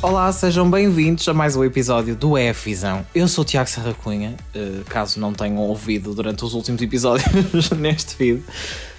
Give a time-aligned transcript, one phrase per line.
[0.00, 3.04] Olá, sejam bem-vindos a mais um episódio do EF Visão.
[3.12, 7.70] Eu sou o Tiago Serra Cunha, eh, caso não tenham ouvido durante os últimos episódios
[7.76, 8.44] neste vídeo.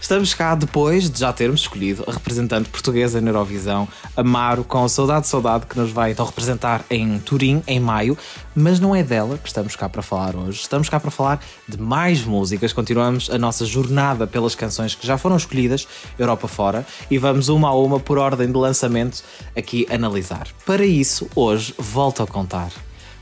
[0.02, 4.90] Estamos cá depois de já termos escolhido a representante portuguesa na Eurovisão, Amaro, com a
[4.90, 8.18] Saudade Saudade, que nos vai então representar em Turim em maio,
[8.56, 10.62] mas não é dela que estamos cá para falar hoje.
[10.62, 12.72] Estamos cá para falar de mais músicas.
[12.72, 15.88] Continuamos a nossa jornada pelas canções que já foram escolhidas,
[16.18, 19.22] Europa fora, e vamos uma a uma por ordem de lançamento
[19.56, 20.48] aqui analisar.
[20.66, 22.72] Para isso, hoje volto a contar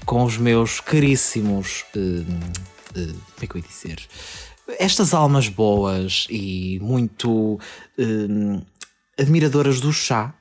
[0.06, 1.84] com os meus caríssimos.
[1.96, 2.24] Uh, uh,
[2.94, 4.00] como é que eu ia dizer?
[4.80, 7.60] Estas almas boas e muito
[7.98, 8.62] hum,
[9.18, 10.34] admiradoras do chá,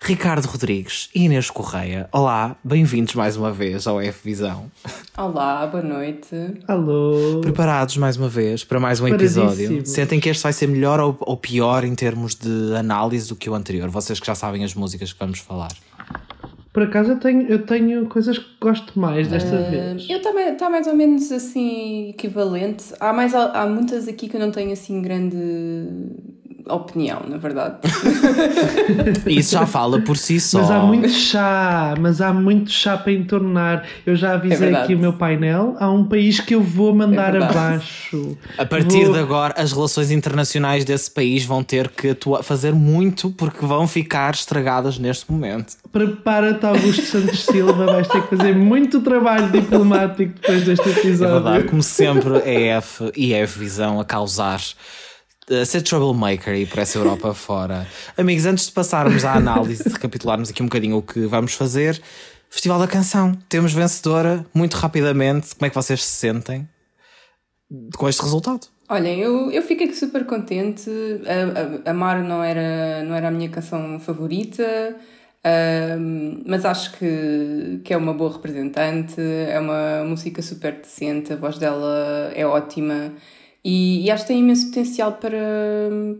[0.00, 2.08] Ricardo Rodrigues e Inês Correia.
[2.12, 4.70] Olá, bem-vindos mais uma vez ao F Visão.
[5.16, 6.36] Olá, boa noite.
[6.68, 7.40] Alô.
[7.42, 9.84] Preparados mais uma vez para mais um episódio?
[9.84, 13.50] Sentem que este vai ser melhor ou, ou pior em termos de análise do que
[13.50, 13.88] o anterior?
[13.90, 15.72] Vocês que já sabem as músicas que vamos falar.
[16.76, 20.06] Por acaso eu tenho, eu tenho coisas que gosto mais desta uh, vez.
[20.10, 22.92] Eu também está mais ou menos assim equivalente.
[23.00, 25.38] Há, mais, há muitas aqui que eu não tenho assim grande
[26.74, 27.76] opinião, na verdade.
[29.26, 30.60] Isso já fala por si só.
[30.60, 33.84] Mas há muito chá, mas há muito chá para entornar.
[34.04, 35.76] Eu já avisei é aqui o meu painel.
[35.78, 38.36] Há um país que eu vou mandar é abaixo.
[38.58, 39.14] A partir vou...
[39.14, 43.86] de agora, as relações internacionais desse país vão ter que atuar, fazer muito porque vão
[43.86, 45.74] ficar estragadas neste momento.
[45.92, 51.36] Prepara-te, Augusto Santos Silva, vais ter que fazer muito trabalho diplomático depois deste episódio.
[51.36, 54.60] É verdade, como sempre, EF e F Visão a causar
[55.50, 57.86] a ser troublemaker e por essa Europa fora.
[58.16, 62.00] Amigos, antes de passarmos à análise, de recapitularmos aqui um bocadinho o que vamos fazer,
[62.50, 63.32] Festival da Canção.
[63.48, 65.54] Temos vencedora, muito rapidamente.
[65.54, 66.68] Como é que vocês se sentem
[67.96, 68.66] com este resultado?
[68.88, 70.90] Olhem, eu, eu fiquei super contente.
[71.26, 74.96] A, a, a Mar não era, não era a minha canção favorita,
[76.44, 79.20] mas acho que, que é uma boa representante.
[79.20, 83.12] É uma música super decente, a voz dela é ótima.
[83.68, 85.36] E, e, acho que tem imenso potencial para,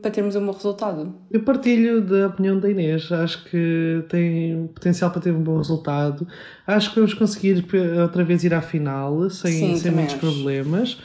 [0.02, 1.14] para termos um bom resultado.
[1.30, 3.12] Eu partilho da opinião da Inês.
[3.12, 6.26] Acho que tem potencial para ter um bom resultado.
[6.66, 7.64] Acho que vamos conseguir
[8.02, 10.20] outra vez ir à final sem, Sim, sem muitos acho.
[10.20, 10.98] problemas.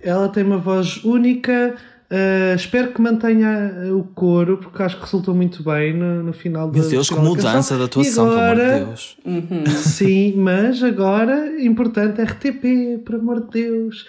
[0.00, 1.76] Ela tem uma voz única.
[2.10, 6.68] Uh, espero que mantenha o coro, porque acho que resultou muito bem no, no final
[6.68, 9.16] Meu Deus, que mudança da atuação, agora, pelo amor de Deus.
[9.24, 9.66] Uhum.
[9.66, 14.04] Sim, mas agora, importante, RTP, por amor de Deus.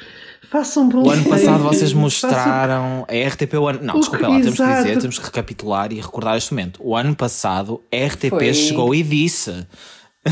[0.52, 3.08] Façam um O ano passado vocês mostraram.
[3.08, 3.80] A RTP o ano.
[3.82, 6.82] Não, desculpa lá, temos que dizer, temos que recapitular e recordar este momento.
[6.84, 8.54] O ano passado, a RTP Foi...
[8.54, 9.66] chegou e disse.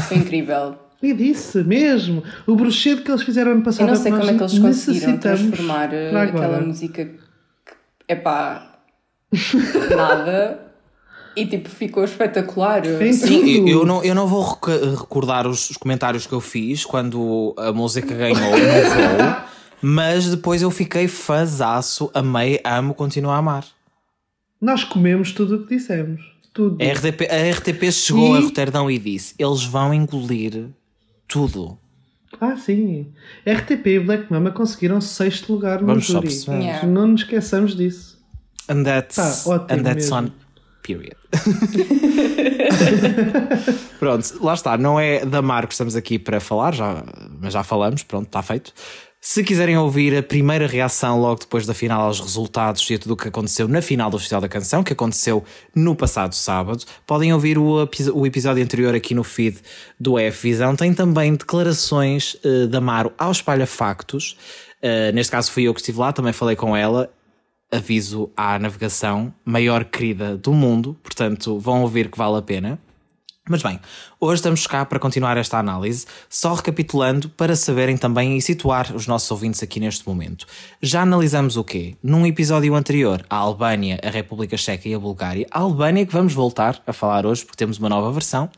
[0.07, 0.75] Foi incrível.
[1.01, 2.21] E disse mesmo.
[2.45, 3.87] O bruxedo que eles fizeram ano passado.
[3.87, 7.09] Eu não sei como é que eles conseguiram transformar eh, aquela música.
[8.05, 8.81] É pá.
[9.95, 10.59] nada.
[11.37, 12.83] E tipo, ficou espetacular.
[13.13, 17.71] Sim, eu não, eu não vou recordar os, os comentários que eu fiz quando a
[17.71, 19.48] música ganhou no voo.
[19.81, 23.65] Mas depois eu fiquei fãzaço, amei, amo, continuo a amar.
[24.59, 26.21] Nós comemos tudo o que dissemos.
[26.53, 26.83] Tudo.
[26.83, 28.39] A RTP, a RTP chegou e...
[28.39, 30.67] a Roterdão e disse: eles vão engolir
[31.27, 31.77] tudo.
[32.41, 33.07] Ah, sim.
[33.45, 36.29] RTP e Black Mama conseguiram sexto lugar no Vamos júri.
[36.47, 36.87] Yeah.
[36.87, 38.17] Não nos esqueçamos disso.
[38.69, 40.31] And that's, tá, and that's on
[40.83, 41.15] period.
[43.99, 44.77] pronto, lá está.
[44.77, 47.03] Não é da Mar que estamos aqui para falar, já,
[47.39, 48.73] mas já falamos, pronto, está feito.
[49.21, 53.11] Se quiserem ouvir a primeira reação logo depois da final aos resultados e a tudo
[53.11, 55.43] o que aconteceu na final do Festival da Canção, que aconteceu
[55.75, 59.57] no passado sábado, podem ouvir o, o episódio anterior aqui no feed
[59.99, 60.73] do F Visão.
[60.73, 64.37] Tem também declarações uh, da Maro ao Espalha Factos.
[64.81, 67.11] Uh, neste caso fui eu que estive lá, também falei com ela.
[67.69, 72.79] Aviso à navegação, maior querida do mundo, portanto vão ouvir que vale a pena.
[73.49, 73.79] Mas bem,
[74.19, 79.07] hoje estamos cá para continuar esta análise, só recapitulando para saberem também e situar os
[79.07, 80.45] nossos ouvintes aqui neste momento.
[80.79, 81.95] Já analisamos o quê?
[82.03, 85.47] Num episódio anterior, a Albânia, a República Checa e a Bulgária.
[85.49, 88.51] A Albânia que vamos voltar a falar hoje porque temos uma nova versão.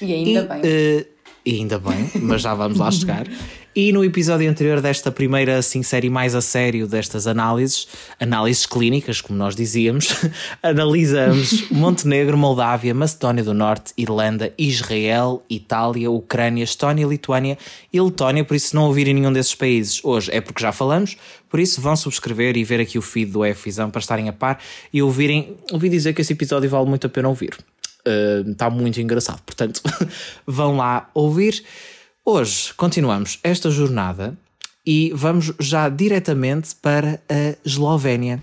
[0.00, 0.60] E ainda e, bem.
[0.60, 1.17] Uh,
[1.48, 3.26] e ainda bem, mas já vamos lá chegar.
[3.74, 7.88] E no episódio anterior desta primeira assim, série mais a sério destas análises,
[8.20, 10.14] análises clínicas, como nós dizíamos,
[10.62, 17.56] analisamos Montenegro, Moldávia, Macedónia do Norte, Irlanda, Israel, Itália, Ucrânia, Estónia, Lituânia
[17.90, 18.44] e Letónia.
[18.44, 21.16] Por isso, se não ouvirem nenhum desses países hoje é porque já falamos.
[21.48, 24.60] Por isso, vão subscrever e ver aqui o feed do F-Visão para estarem a par
[24.92, 25.56] e ouvirem.
[25.72, 27.56] Ouvi dizer que esse episódio vale muito a pena ouvir
[28.46, 29.40] está uh, muito engraçado.
[29.42, 29.80] Portanto,
[30.46, 31.64] vão lá ouvir.
[32.24, 34.36] Hoje continuamos esta jornada
[34.84, 38.40] e vamos já diretamente para a Eslovénia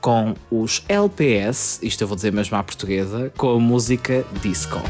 [0.00, 4.80] com os LPS, isto eu vou dizer mesmo à portuguesa, com a música disco.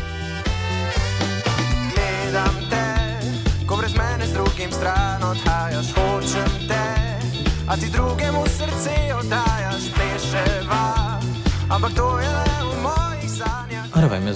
[7.77, 9.46] Ti drugemu srce odam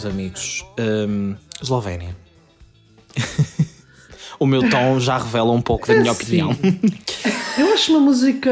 [0.00, 0.64] meus amigos.
[0.78, 2.16] Um, Eslovénia.
[4.38, 6.56] o meu tom já revela um pouco da minha opinião.
[7.58, 8.50] eu acho uma música.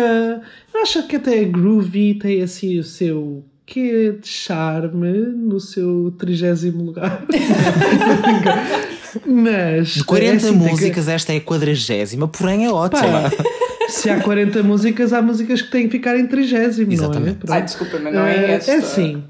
[0.74, 6.14] Eu acho que até é groovy, tem assim o seu que de charme no seu
[6.18, 7.24] trigésimo lugar.
[9.26, 9.88] Mas.
[9.88, 11.10] De 40 é assim, músicas, que...
[11.10, 13.30] esta é a quadrigésima, porém é ótima.
[13.30, 13.44] Pá,
[13.88, 16.92] se há 40 músicas, há músicas que têm que ficar em trigésimo.
[16.92, 17.46] Exatamente.
[17.46, 17.58] Não é?
[17.58, 18.72] Ai, desculpa, mas não é, é esta.
[18.72, 19.24] É sim.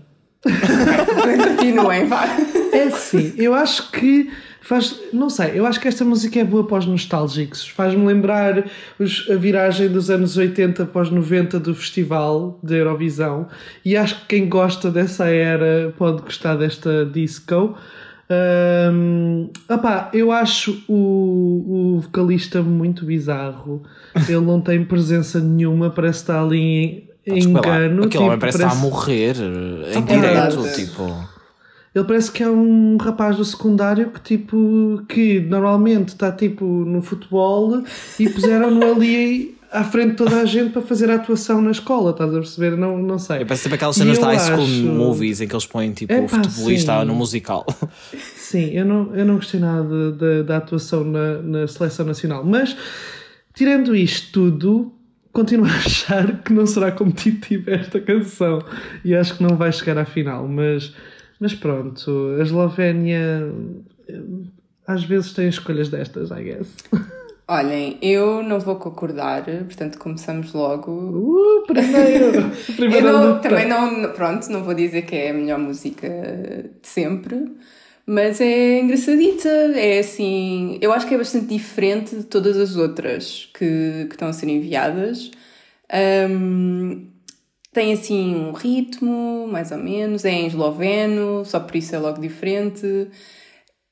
[1.59, 2.25] Continuem, vá.
[2.73, 3.35] É sim.
[3.37, 4.31] Eu acho que
[4.61, 5.01] faz.
[5.13, 7.67] Não sei, eu acho que esta música é boa para os nostálgicos.
[7.67, 8.65] Faz-me lembrar
[8.99, 13.49] os, a viragem dos anos 80 para os 90 do festival de Eurovisão.
[13.85, 17.77] E acho que quem gosta dessa era pode gostar desta disco.
[18.31, 23.83] Um, opá, eu acho o, o vocalista muito bizarro.
[24.29, 28.05] Ele não tem presença nenhuma, parece estar ali engano.
[28.05, 29.37] Aquele tipo, homem parece, parece estar a morrer
[29.95, 31.29] em direto, tipo.
[31.95, 37.03] Ele parece que é um rapaz do secundário que tipo que normalmente está tipo no
[37.03, 37.83] futebol
[38.21, 42.13] e puseram-no ali à frente de toda a gente para fazer a atuação na escola,
[42.13, 42.77] estás a perceber?
[42.77, 43.45] Não, não sei.
[43.45, 44.83] Parece sempre aquelas cenas da high school acho...
[44.83, 47.07] movies em que eles põem tipo o futebolista sim.
[47.07, 47.67] no musical.
[48.37, 52.75] Sim, eu não, eu não gostei nada da, da atuação na, na seleção nacional, mas
[53.55, 54.91] tirando isto tudo,
[55.39, 58.61] continuo a achar que não será competitiva esta canção
[59.05, 60.93] e acho que não vai chegar à final, mas
[61.39, 63.49] mas pronto, a Eslovénia
[64.09, 64.21] eh,
[64.85, 66.75] às vezes tem escolhas destas, I guess.
[67.47, 70.91] Olhem, eu não vou concordar, portanto começamos logo.
[70.91, 72.51] Uh, primeiro!
[72.77, 77.47] primeiro não, também não, pronto, não vou dizer que é a melhor música de sempre,
[78.09, 83.51] mas é engraçadita, é assim, eu acho que é bastante diferente de todas as outras
[83.53, 85.31] que, que estão a ser enviadas.
[86.31, 87.07] Um,
[87.71, 92.19] tem assim um ritmo, mais ou menos, é em esloveno, só por isso é logo
[92.19, 93.11] diferente.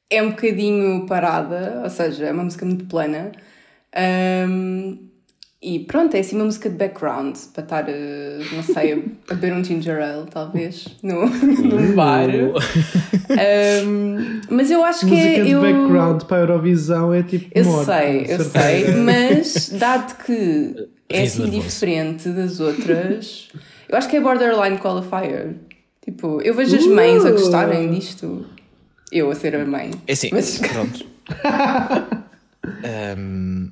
[0.08, 3.32] É um bocadinho parada, ou seja, é uma música muito plana.
[4.48, 5.05] Um,
[5.66, 8.98] e pronto, é assim uma música de background para estar, eh, não sei, a,
[9.34, 12.28] beber um ginger ale, talvez, no, num bar.
[12.30, 12.54] Um,
[14.48, 15.38] mas eu acho música que é.
[15.40, 15.60] Música de eu...
[15.60, 17.50] background para a Eurovisão é tipo.
[17.52, 23.48] Eu morte, sei, eu sei, mas dado que é assim diferente das outras.
[23.88, 25.56] Eu acho que é borderline qualifier.
[26.04, 27.92] Tipo, eu vejo as mães a gostarem uh!
[27.92, 28.46] disto.
[29.10, 29.90] Eu a ser a mãe.
[30.06, 30.58] É assim, mas...
[30.58, 31.04] pronto.
[33.18, 33.68] um,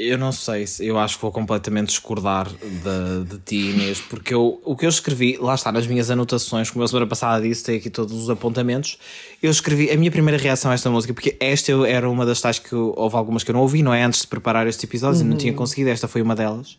[0.00, 4.34] eu não sei se eu acho que vou completamente discordar de, de ti, Inês, porque
[4.34, 7.64] eu, o que eu escrevi, lá está, nas minhas anotações, como eu semana passada disse,
[7.64, 8.98] tem aqui todos os apontamentos.
[9.42, 12.58] Eu escrevi a minha primeira reação a esta música, porque esta era uma das tais
[12.58, 14.02] que eu, houve algumas que eu não ouvi, não é?
[14.02, 15.26] Antes de preparar este episódio, uhum.
[15.26, 15.58] e não tinha uhum.
[15.58, 16.78] conseguido, esta foi uma delas.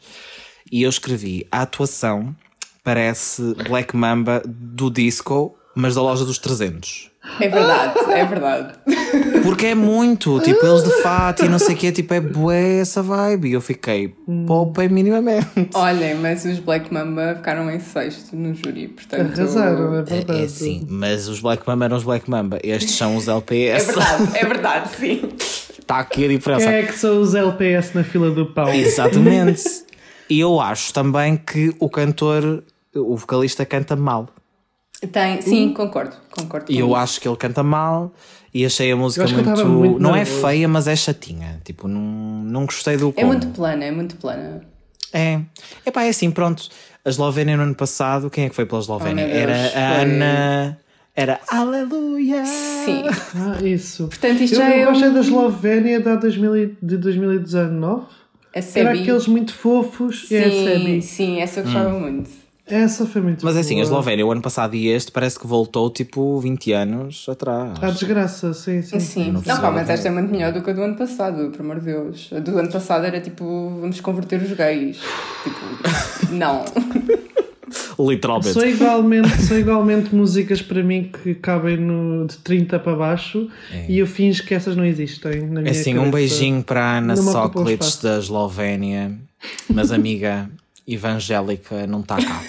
[0.72, 2.36] E eu escrevi a atuação
[2.84, 7.11] parece Black Mamba do disco, mas da loja dos 300.
[7.40, 8.74] É verdade, é verdade.
[9.44, 12.80] Porque é muito, tipo, eles de fato e não sei o que, tipo, é bué
[12.80, 13.50] essa vibe.
[13.50, 14.16] E eu fiquei,
[14.48, 15.70] poupem minimamente.
[15.74, 19.40] Olhem, mas os Black Mamba ficaram em sexto no júri, portanto.
[19.40, 20.42] Arrasaram, é verdade.
[20.42, 23.90] É, é sim, mas os Black Mamba eram os Black Mamba, estes são os LPS.
[23.90, 25.30] É verdade, é verdade, sim.
[25.80, 26.66] Está aqui a diferença.
[26.66, 28.70] Quem é que são os LPS na fila do pão?
[28.70, 29.64] Exatamente.
[30.30, 32.64] E eu acho também que o cantor
[32.96, 34.28] o vocalista canta mal.
[35.08, 35.74] Tem, sim, hum.
[35.74, 36.72] concordo, concordo.
[36.72, 36.96] E eu isso.
[36.96, 38.14] acho que ele canta mal
[38.54, 41.60] e achei a música muito, muito, Não é feia, mas é chatinha.
[41.64, 43.14] Tipo, não, não gostei do.
[43.16, 44.62] É muito plana, é muito plana.
[45.14, 45.42] É.
[45.86, 46.70] Epá, é assim, pronto.
[47.04, 49.26] A Eslovénia no ano passado, quem é que foi pela Eslovénia?
[49.26, 50.04] Oh, Era a foi...
[50.04, 50.78] Ana.
[51.14, 52.46] Era Aleluia!
[52.46, 53.04] Sim.
[53.36, 54.08] Ah, isso.
[54.08, 55.14] Portanto, isto eu, já eu é gosto um...
[55.14, 58.06] da Eslovénia da 2000, de 2019.
[58.56, 58.80] A Sebi.
[58.80, 60.28] Era aqueles muito fofos.
[60.28, 61.02] Sim, e a Sebi.
[61.02, 62.00] sim, essa eu gostava hum.
[62.00, 62.30] muito.
[62.72, 65.46] Essa foi muito Mas é assim, a Eslovénia, o ano passado e este, parece que
[65.46, 67.78] voltou tipo 20 anos atrás.
[67.84, 69.00] A desgraça, sim, sim.
[69.00, 69.32] sim.
[69.32, 71.62] Não, não pá, mas esta é muito melhor do que a do ano passado, por
[71.62, 72.30] amor de Deus.
[72.34, 73.44] A do ano passado era tipo,
[73.82, 75.00] vamos converter os gays.
[75.44, 76.64] Tipo, não.
[78.00, 78.54] Literalmente.
[78.54, 83.86] São igualmente, são igualmente músicas para mim que cabem no, de 30 para baixo é.
[83.90, 86.08] e eu finjo que essas não existem na minha é Assim, cabeça.
[86.08, 89.12] um beijinho para a Ana Sóclides da Eslovénia,
[89.70, 90.50] mas amiga
[90.94, 92.42] evangélica não está cá.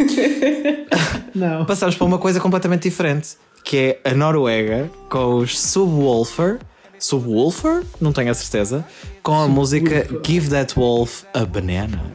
[1.34, 1.64] não.
[1.64, 6.58] Passamos para uma coisa completamente diferente, que é a Noruega com os Subwoofer.
[6.98, 7.82] Subwoofer?
[8.00, 8.84] Não tenho a certeza.
[9.22, 12.12] Com a música Give That Wolf a Banana.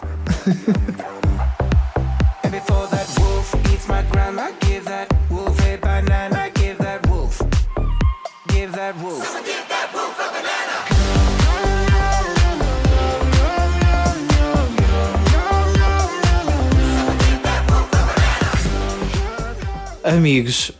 [20.07, 20.71] Amigos,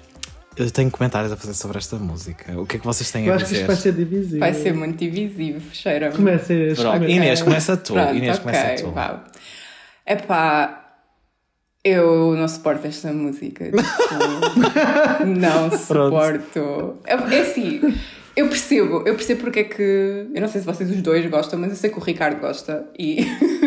[0.56, 2.60] Eu tenho comentários a fazer sobre esta música.
[2.60, 3.44] O que é que vocês têm eu a dizer?
[3.44, 4.40] acho que isto vai ser divisível.
[4.40, 6.16] Vai ser muito divisivo, cheira-me.
[6.16, 7.94] Começa Inês, começa tu.
[7.94, 8.92] Pronto, Inês, okay, começa tu.
[8.92, 9.24] Vá.
[10.06, 10.96] Epá,
[11.84, 13.66] eu não suporto esta música.
[13.66, 13.78] Tipo,
[15.28, 16.98] não suporto.
[17.06, 17.82] É, é assim,
[18.36, 20.28] eu percebo, eu percebo porque é que.
[20.34, 22.88] Eu não sei se vocês os dois gostam, mas eu sei que o Ricardo gosta
[22.98, 23.26] e.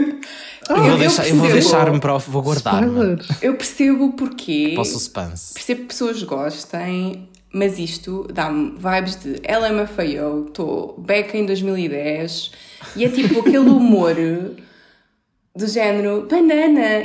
[0.77, 2.17] Eu, vou deixar, deixar-me para.
[2.19, 3.19] Vou guardar-me.
[3.43, 4.73] Eu percebo porque.
[4.75, 5.55] Para o suspense.
[5.55, 12.53] Percebo que pessoas gostem, mas isto dá-me vibes de LMFAO, estou back em 2010
[12.97, 14.15] e é tipo aquele humor
[15.57, 17.05] do género banana,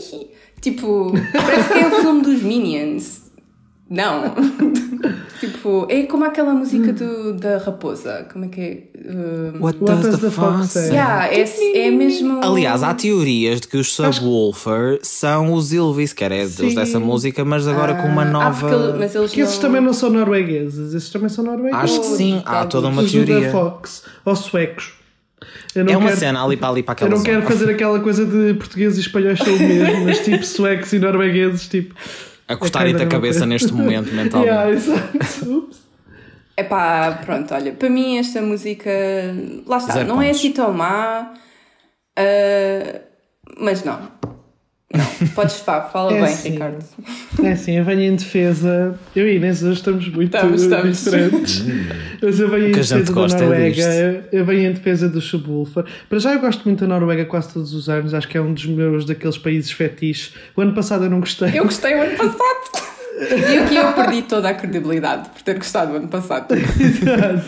[0.60, 3.22] tipo, parece que é o filme dos Minions.
[3.88, 4.34] Não.
[5.46, 8.26] tipo, é como aquela música do, da raposa.
[8.32, 8.82] Como é que é?
[8.94, 9.62] Uh...
[9.62, 10.90] What, What does, does the, the fox say?
[10.90, 12.40] Yeah, é, é mesmo.
[12.44, 15.00] Aliás, há teorias de que os Subwoofer Acho...
[15.02, 16.74] são os Ylvis, que era Sim.
[16.74, 18.66] dessa música, mas agora ah, com uma ah, nova.
[18.66, 19.48] Ah, porque, mas eles porque não...
[19.48, 21.76] esses também não são noruegueses, esses também são noruegueses.
[21.76, 23.50] Acho que sim, há toda uma teoria.
[23.50, 24.92] Fox, ou suecos.
[25.74, 27.30] é uma quero, cena ali para ali para aquela Eu não zona.
[27.30, 31.00] quero fazer aquela coisa de portugueses e espanhóis são o mesmo, mas tipo suecos e
[31.00, 31.94] noruegueses, tipo
[32.52, 35.70] a cortar-te a cabeça neste momento yeah, exato.
[36.56, 38.90] É pá, pronto, olha, para mim esta música,
[39.66, 40.28] lá está, Zero não pontos.
[40.28, 41.32] é assim tão má,
[42.18, 43.00] uh,
[43.58, 44.00] mas não.
[44.94, 46.84] Não, podes falar, fala é bem, assim, Ricardo.
[47.42, 48.98] É assim, eu venho em defesa.
[49.16, 51.04] Eu e Inês hoje estamos muito estamos, estamos.
[51.04, 51.64] diferentes.
[52.22, 53.82] Mas eu venho em defesa da é Noruega.
[53.82, 55.84] É eu venho em defesa do Subwoofer.
[56.08, 58.12] Para já eu gosto muito da Noruega quase todos os anos.
[58.12, 60.34] Acho que é um dos meus daqueles países fetiches.
[60.54, 61.50] O ano passado eu não gostei.
[61.54, 62.82] Eu gostei o ano passado.
[63.18, 66.54] E aqui eu perdi toda a credibilidade por ter gostado o ano passado.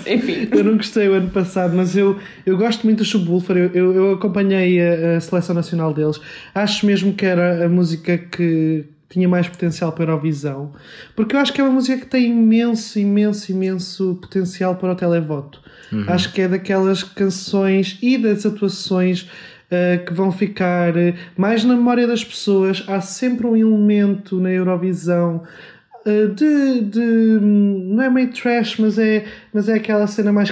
[0.06, 0.49] Enfim.
[0.52, 3.56] Eu não gostei o ano passado, mas eu, eu gosto muito do Subwoofer.
[3.56, 6.21] Eu, eu, eu acompanhei a, a, seleção nacional deles.
[6.54, 10.73] Acho mesmo que era a música que tinha mais potencial para a Eurovisão.
[11.16, 14.97] Porque eu acho que é uma música que tem imenso, imenso, imenso potencial para o
[14.97, 15.62] televoto.
[15.92, 16.04] Uhum.
[16.09, 19.30] Acho que é daquelas canções e das atuações
[19.75, 22.85] uh, que vão ficar uh, mais na memória das pessoas.
[22.87, 25.43] Há sempre um elemento na Eurovisão
[26.07, 30.50] uh, de, de, Não é meio trash, mas é, mas é aquela cena mais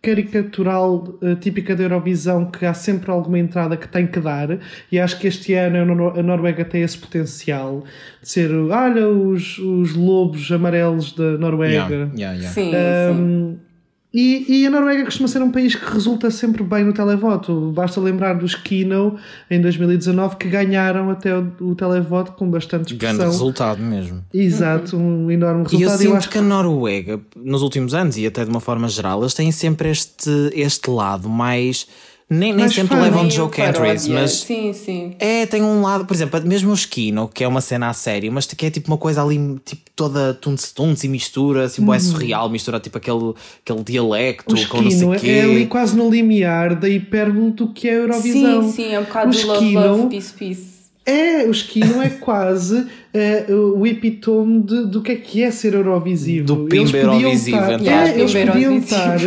[0.00, 4.58] caricatural típica da Eurovisão que há sempre alguma entrada que tem que dar
[4.92, 7.82] e acho que este ano a Noruega tem esse potencial
[8.22, 12.48] de ser olha os, os lobos amarelos da Noruega yeah, yeah, yeah.
[12.48, 13.67] Sim, um, sim.
[14.12, 17.72] E, e, a Noruega costuma ser um país que resulta sempre bem no televoto.
[17.72, 19.18] Basta lembrar dos Kino
[19.50, 23.18] em 2019 que ganharam até o, o televoto com bastante expressão.
[23.18, 24.24] Grande resultado mesmo.
[24.32, 25.80] Exato, um enorme resultado.
[25.80, 28.60] E eu sinto eu acho que a Noruega, nos últimos anos e até de uma
[28.60, 31.86] forma geral, eles têm sempre este, este lado mais
[32.30, 34.40] nem, nem sempre levam joke entries, mas.
[34.40, 35.14] Sim, sim.
[35.18, 38.30] É, tem um lado, por exemplo, mesmo o Esquino, que é uma cena a sério,
[38.30, 41.94] mas que é tipo uma coisa ali, tipo toda tunce-tunce e mistura, assim, hum.
[41.94, 43.32] é surreal, mistura tipo aquele,
[43.64, 45.30] aquele dialecto o com não sei quê.
[45.30, 48.62] É ali quase no limiar da hipérbole do que é a Eurovisão.
[48.64, 50.77] Sim, sim, é um bocado o love, love, peace, peace.
[51.08, 55.72] É, o esquino é quase é, o epitome de, do que é que é ser
[55.72, 56.46] Eurovisivo.
[56.46, 57.92] Do pimba Eurovisivo, estar, então.
[57.94, 59.18] é, eles podiam estar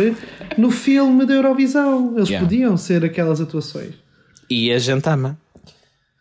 [0.56, 2.14] no filme da Eurovisão.
[2.16, 2.46] Eles yeah.
[2.46, 3.94] podiam ser aquelas atuações.
[4.48, 5.36] E a gente ama.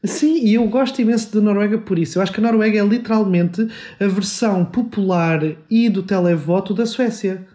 [0.04, 2.18] Sim, e eu gosto imenso da Noruega por isso.
[2.18, 3.68] Eu acho que a Noruega é literalmente
[4.00, 7.46] a versão popular e do televoto da Suécia.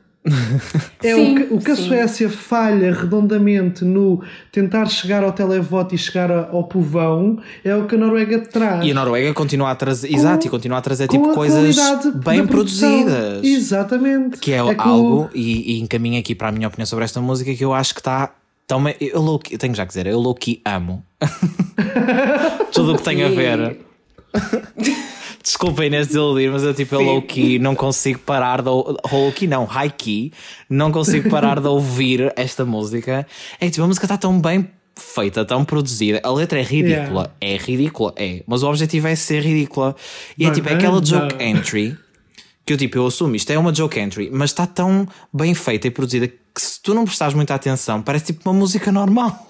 [1.02, 5.94] É sim, o que, o que a Suécia falha redondamente no tentar chegar ao televoto
[5.94, 8.84] e chegar ao povão é o que a Noruega traz.
[8.84, 11.76] E a Noruega continua a trazer, com, exato, e continua a trazer tipo coisas
[12.24, 13.44] bem produzidas.
[13.44, 14.38] Exatamente.
[14.38, 17.54] Que é, é algo, e, e encaminho aqui para a minha opinião sobre esta música,
[17.54, 18.32] que eu acho que está.
[18.66, 21.04] Tão, eu, low eu tenho já que dizer, eu low amo
[22.72, 23.78] tudo o que tem a ver.
[25.46, 29.46] Desculpem Inês desiludir, mas eu tipo, eu low key não consigo parar de low key
[29.46, 30.32] não, high key,
[30.68, 33.24] não consigo parar de ouvir esta música.
[33.60, 36.20] É tipo, a música está tão bem feita, tão produzida.
[36.24, 37.40] A letra é ridícula, yeah.
[37.40, 38.42] é ridícula, é.
[38.44, 39.94] Mas o objetivo é ser ridícula.
[40.36, 41.96] E é tipo, é aquela joke entry
[42.66, 45.86] que eu tipo, eu assumo isto é uma joke entry, mas está tão bem feita
[45.86, 49.46] e produzida que se tu não prestares muita atenção, parece tipo uma música normal.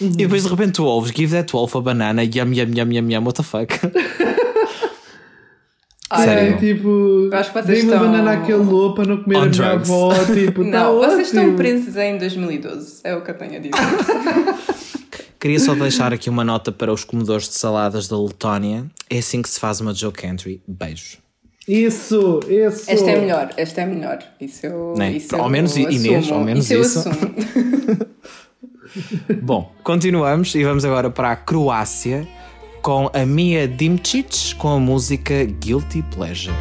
[0.00, 0.08] Uhum.
[0.08, 3.10] E depois de repente tu ouves Give that wolf a banana, yum yum yum yum
[3.10, 3.72] yum, what the fuck.
[6.16, 6.54] Sério?
[6.54, 7.96] É, tipo, acho que vocês estão...
[7.96, 10.12] uma banana àquele lobo para não comer On a minha avó.
[10.26, 11.40] Tipo, não, tá vocês ótimo.
[11.40, 13.00] estão presos em 2012.
[13.04, 13.72] É o que eu tenho a dizer.
[15.40, 18.86] Queria só deixar aqui uma nota para os comedores de saladas da Letónia.
[19.10, 20.62] É assim que se faz uma joke entry.
[20.68, 21.18] Beijo.
[21.66, 22.90] Isso, isso.
[22.90, 24.18] Esta é melhor, esta é melhor.
[24.40, 25.12] Isso eu, né?
[25.12, 27.00] isso ao menos Inês, ao menos isso.
[27.00, 27.10] isso.
[29.42, 32.26] Bom, continuamos e vamos agora para a Croácia
[32.82, 36.52] com a Mia Dimchich com a música Guilty Pleasure.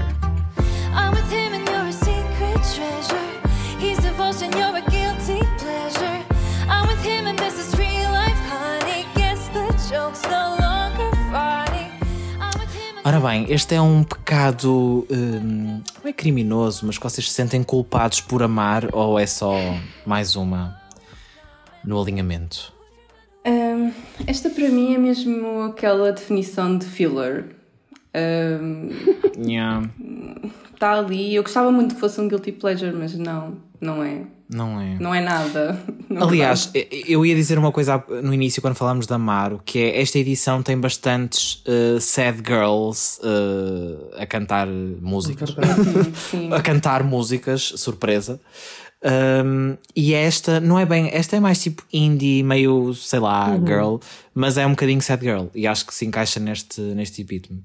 [13.03, 15.07] Ora bem, este é um pecado.
[15.09, 19.55] Hum, não é criminoso, mas que vocês se sentem culpados por amar ou é só
[20.05, 20.79] mais uma
[21.83, 22.71] no alinhamento?
[23.45, 23.91] Um,
[24.27, 27.55] esta para mim é mesmo aquela definição de filler.
[28.15, 28.89] Um,
[29.37, 29.89] yeah.
[30.73, 31.35] Está ali.
[31.35, 34.23] Eu gostava muito que fosse um guilty pleasure, mas não, não é.
[34.53, 34.97] Não é.
[34.99, 35.79] Não é nada.
[36.11, 36.69] Não Aliás,
[37.07, 40.61] eu ia dizer uma coisa no início quando falámos da Amaro, que é esta edição
[40.61, 45.55] tem bastantes uh, sad girls uh, a cantar músicas.
[46.51, 48.41] a cantar músicas, surpresa.
[49.03, 53.65] Um, e esta não é bem, esta é mais tipo indie, meio, sei lá, uhum.
[53.65, 53.95] girl,
[54.33, 57.63] mas é um bocadinho sad girl e acho que se encaixa neste, neste epítome.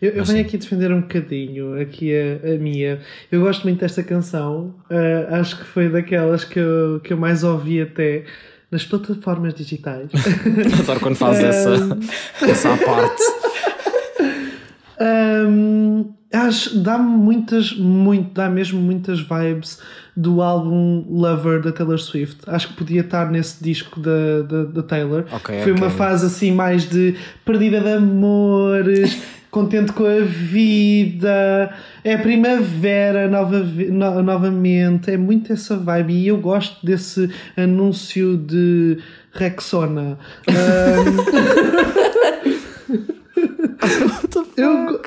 [0.00, 3.00] Eu, eu venho aqui defender um bocadinho aqui a, a minha.
[3.30, 7.42] Eu gosto muito desta canção, uh, acho que foi daquelas que eu, que eu mais
[7.42, 8.24] ouvi até
[8.70, 10.10] nas plataformas digitais.
[10.80, 11.98] Adoro quando faz essa,
[12.42, 13.22] essa parte.
[15.02, 16.12] Um,
[16.82, 19.80] dá-me muitas, muito, dá mesmo muitas vibes
[20.16, 22.38] do álbum Lover da Taylor Swift.
[22.46, 25.24] Acho que podia estar nesse disco da, da, da Taylor.
[25.32, 25.84] Okay, Foi okay.
[25.84, 33.58] uma fase assim mais de perdida de amores, contente com a vida, é primavera nova,
[33.58, 35.10] no, novamente.
[35.10, 38.98] É muito essa vibe e eu gosto desse anúncio de
[39.32, 40.18] Rexona.
[40.48, 41.72] Um...
[44.56, 45.00] eu,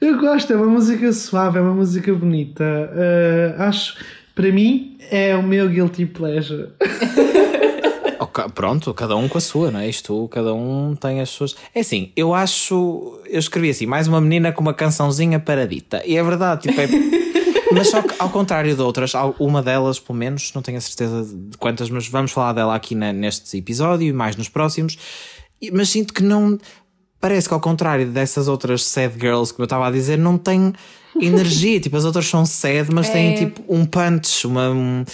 [0.00, 2.64] eu gosto, é uma música suave, é uma música bonita.
[2.64, 3.96] Uh, acho
[4.38, 6.68] para mim, é o meu guilty pleasure.
[8.20, 9.88] okay, pronto, cada um com a sua, não é?
[9.88, 11.56] Isto, cada um tem as suas.
[11.74, 13.20] É assim, eu acho.
[13.26, 16.00] Eu escrevi assim, mais uma menina com uma cançãozinha paradita.
[16.06, 16.86] E é verdade, tipo, é.
[17.74, 21.24] mas só que, ao contrário de outras, uma delas, pelo menos, não tenho a certeza
[21.24, 24.96] de quantas, mas vamos falar dela aqui neste episódio e mais nos próximos.
[25.72, 26.56] Mas sinto que não.
[27.20, 30.72] Parece que, ao contrário dessas outras sad girls que eu estava a dizer, não tem
[31.20, 31.80] energia.
[31.80, 33.12] tipo, as outras são sad, mas é.
[33.12, 35.04] têm tipo um punch, uma, uma,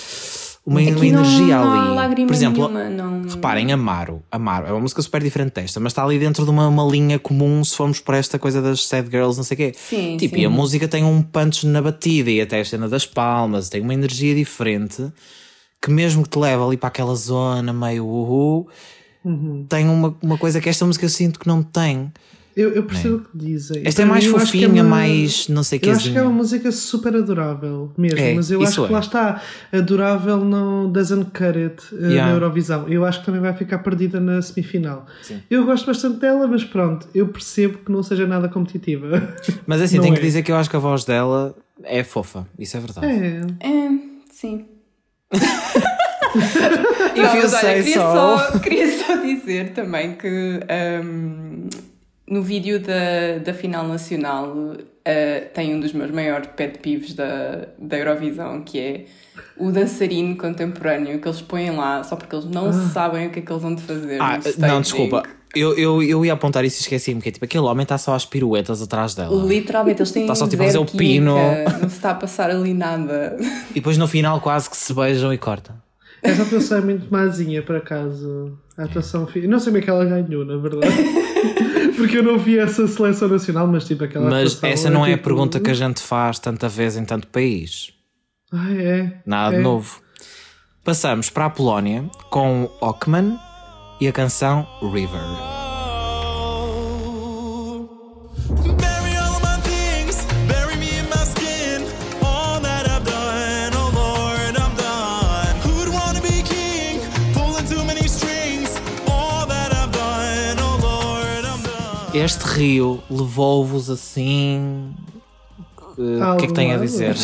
[0.67, 2.27] uma energia não, ali.
[2.27, 3.29] Por exemplo, nenhuma, não...
[3.29, 6.69] reparem, Amaro, Amaro é uma música super diferente desta, mas está ali dentro de uma,
[6.69, 9.73] uma linha comum se formos por esta coisa das sad girls, não sei o quê.
[9.75, 10.43] Sim, tipo, sim.
[10.43, 13.81] e a música tem um punch na batida e até a cena das palmas, tem
[13.81, 15.11] uma energia diferente
[15.85, 18.67] que mesmo que te leva ali para aquela zona meio uhu,
[19.25, 19.67] uhum.
[19.69, 22.13] tem uma, uma coisa que esta música eu sinto que não tem.
[22.57, 23.19] Eu, eu percebo é.
[23.19, 23.83] o que dizem.
[23.85, 25.89] Esta é mais fofinha, é uma, mais não sei o que.
[25.89, 28.93] Eu acho que é uma música super adorável mesmo, é, mas eu acho que é.
[28.93, 29.43] lá está.
[29.73, 32.27] Adorável não doesn't cut it uh, yeah.
[32.27, 32.89] na Eurovisão.
[32.89, 35.05] Eu acho que também vai ficar perdida na semifinal.
[35.23, 35.41] Sim.
[35.51, 39.35] Eu gosto bastante dela, mas pronto, eu percebo que não seja nada competitiva.
[39.67, 42.47] Mas assim, tenho que dizer que eu acho que a voz dela é fofa.
[42.59, 43.07] Isso é verdade.
[43.07, 43.91] É, é
[44.31, 44.67] sim.
[47.15, 50.61] You say queria, só, queria só dizer também que.
[51.03, 51.69] Um,
[52.27, 54.77] no vídeo da, da final nacional uh,
[55.53, 59.05] tem um dos meus maiores pet peeves da, da Eurovisão, que é
[59.57, 62.73] o dançarino contemporâneo que eles põem lá só porque eles não ah.
[62.73, 64.21] sabem o que é que eles vão de fazer.
[64.21, 65.23] Ah, não, desculpa.
[65.55, 68.15] Eu, eu, eu ia apontar isso e esqueci-me, que é tipo, aquele homem está só
[68.15, 69.45] às piruetas atrás dela.
[69.47, 71.37] Literalmente, eles têm está só tipo a fazer o pino.
[71.81, 73.37] Não se está a passar ali nada.
[73.71, 75.84] E depois no final quase que se beijam e cortam.
[76.25, 78.59] Essa atuação é muito mazinha, por acaso.
[78.79, 79.29] A atuação.
[79.47, 80.95] Não sei como é que ela ganhou, na verdade.
[81.97, 84.29] Porque eu não vi essa seleção nacional, mas tipo aquela.
[84.29, 85.21] Mas essa não é, é tipo...
[85.21, 87.93] a pergunta que a gente faz tanta vez em tanto país.
[88.51, 89.21] Ah, é?
[89.27, 89.59] Nada é.
[89.59, 90.01] de novo.
[90.83, 93.39] Passamos para a Polónia com Ockman
[94.01, 95.64] e a canção River.
[112.15, 114.95] Este rio levou-vos assim.
[115.99, 117.17] O que é que tem a dizer?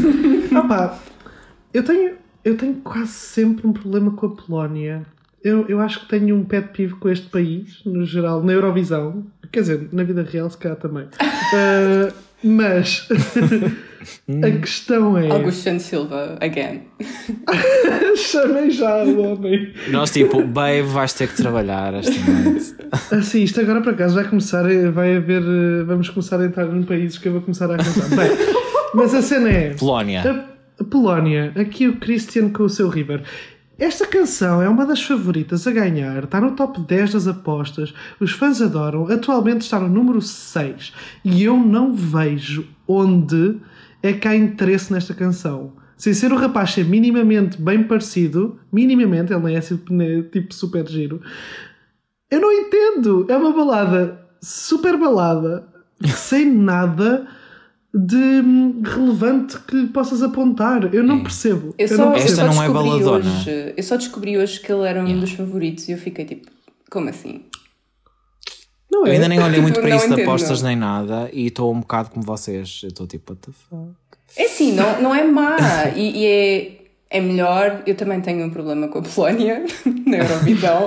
[0.58, 0.98] Opa,
[1.74, 5.04] eu tenho, eu tenho quase sempre um problema com a Polónia.
[5.44, 9.26] Eu, eu acho que tenho um pet peeve com este país, no geral, na Eurovisão.
[9.52, 11.04] Quer dizer, na vida real, se calhar também.
[11.04, 13.06] Uh, mas
[14.42, 15.30] a questão é.
[15.30, 16.82] Augusto Silva, again.
[18.16, 19.72] Chamei já o homem.
[19.90, 22.74] Nós, tipo, babe, vais ter que trabalhar esta noite.
[23.14, 25.42] Assim, isto agora por acaso vai começar, vai haver.
[25.86, 28.08] Vamos começar a entrar num país que eu vou começar a cantar.
[28.10, 28.30] Bem,
[28.94, 29.74] mas a cena é.
[29.74, 30.22] Polónia.
[30.78, 33.22] A, a Polónia, aqui o Christian com o seu River.
[33.78, 38.32] Esta canção é uma das favoritas a ganhar, está no top 10 das apostas, os
[38.32, 40.92] fãs adoram, atualmente está no número 6
[41.24, 43.54] e eu não vejo onde
[44.02, 45.72] é que há interesse nesta canção.
[45.96, 49.80] Sem ser o rapaz ser minimamente bem parecido, minimamente, ele não é assim,
[50.30, 51.20] tipo super giro,
[52.30, 53.26] eu não entendo.
[53.28, 55.66] É uma balada super balada,
[56.14, 57.26] sem nada
[57.92, 58.42] de
[58.84, 60.94] relevante que lhe possas apontar.
[60.94, 61.22] Eu não é.
[61.22, 61.74] percebo.
[61.76, 62.32] Eu, só, não percebo.
[62.32, 63.18] Esta não é baladona.
[63.18, 65.20] Hoje, eu só descobri hoje que ele era um yeah.
[65.20, 66.48] dos favoritos e eu fiquei tipo,
[66.90, 67.42] como assim?
[68.90, 69.10] Não é.
[69.10, 72.10] Eu ainda nem olhei muito para isso de apostas nem nada e estou um bocado
[72.10, 72.80] como vocês.
[72.82, 73.94] Eu estou tipo, what the fuck?
[74.36, 75.56] É assim, não, não é má
[75.96, 77.82] e, e é, é melhor.
[77.86, 79.64] Eu também tenho um problema com a Polónia
[80.06, 80.86] na Eurovisão.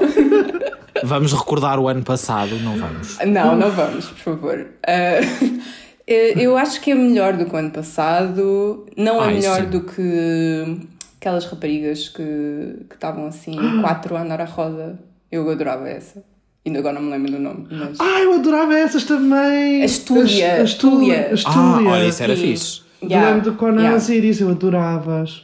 [1.03, 3.17] Vamos recordar o ano passado, não vamos?
[3.25, 4.59] Não, não vamos, por favor.
[4.59, 5.61] Uh,
[6.07, 8.85] eu acho que é melhor do que o ano passado.
[8.97, 9.69] Não é Ai, melhor sim.
[9.69, 10.87] do que
[11.17, 14.99] aquelas raparigas que estavam assim, quatro a andar à roda.
[15.31, 16.23] Eu adorava essa.
[16.65, 17.67] Ainda agora não me lembro do nome.
[17.71, 17.99] Mas...
[17.99, 19.81] Ah, eu adorava essas também!
[19.81, 20.53] A Estúlia.
[20.55, 21.31] A Estúlia.
[21.45, 22.81] Ah, olha, isso era fixe.
[23.03, 23.29] Yeah.
[23.29, 23.95] Eu lembro do Conan yeah.
[23.95, 25.43] Osiris, eu adorava-as.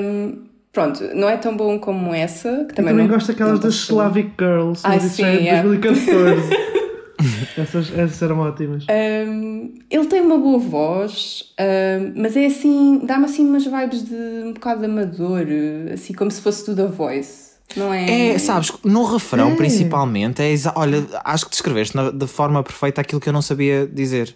[0.00, 0.36] Um,
[0.72, 2.66] pronto, não é tão bom como essa.
[2.68, 4.82] Que também eu também não, gosto daquelas das Slavic Girls.
[4.84, 5.62] Ah, sim, é yeah.
[5.62, 6.68] 2014.
[7.58, 8.86] essas, essas eram ótimas.
[8.88, 14.14] Um, ele tem uma boa voz, um, mas é assim, dá-me assim umas vibes de
[14.14, 15.46] um bocado amador,
[15.92, 17.47] assim como se fosse tudo a voice.
[17.76, 18.30] Não é?
[18.30, 19.56] É, sabes, no refrão é.
[19.56, 23.86] principalmente, é olha, acho que descreveste na, de forma perfeita aquilo que eu não sabia
[23.86, 24.34] dizer.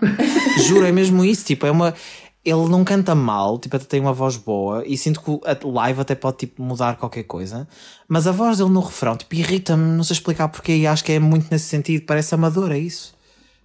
[0.66, 1.94] Juro, é mesmo isso, tipo, é uma.
[2.42, 6.00] Ele não canta mal, tipo, até tem uma voz boa e sinto que a live
[6.00, 7.68] até pode tipo, mudar qualquer coisa,
[8.08, 11.12] mas a voz dele no refrão tipo, irrita-me, não sei explicar porque e acho que
[11.12, 13.14] é muito nesse sentido, parece amador, é isso.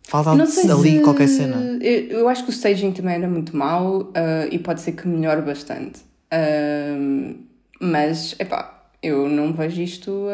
[0.04, 1.00] Falta ali se...
[1.00, 1.80] qualquer cena.
[1.82, 4.12] Eu, eu, acho que o staging também era muito mau uh,
[4.52, 6.02] e pode ser que melhore bastante.
[6.32, 7.36] Uh,
[7.80, 8.74] mas, epá,
[9.06, 10.28] eu não vejo isto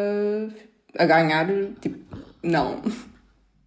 [0.98, 1.48] a, a ganhar,
[1.82, 1.98] tipo,
[2.44, 2.82] não.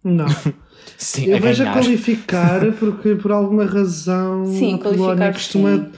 [0.03, 0.25] Não.
[0.97, 1.77] Sim, eu a vejo ganhar.
[1.77, 5.91] a qualificar porque por alguma razão Sim, a Polónia costuma, sim.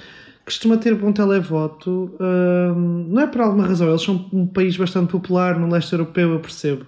[0.46, 2.16] costuma ter bom televoto.
[2.20, 6.32] Um, não é por alguma razão, eles são um país bastante popular no leste europeu,
[6.32, 6.86] eu percebo.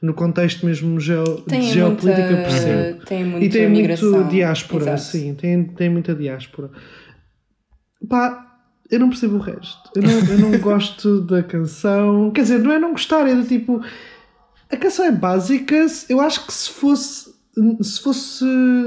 [0.00, 3.04] No contexto mesmo geo, de geopolítica, eu percebo.
[3.06, 4.10] Tem muita e tem migração.
[4.12, 5.00] muito diáspora, Exato.
[5.02, 6.70] sim, tem, tem muita diáspora.
[8.08, 8.47] Pá,
[8.90, 9.90] eu não percebo o resto.
[9.94, 12.30] Eu não, eu não gosto da canção.
[12.30, 13.82] Quer dizer, não é não gostar, é do tipo.
[14.70, 15.86] A canção é básica.
[16.08, 17.34] Eu acho que se fosse.
[17.82, 18.44] Se fosse.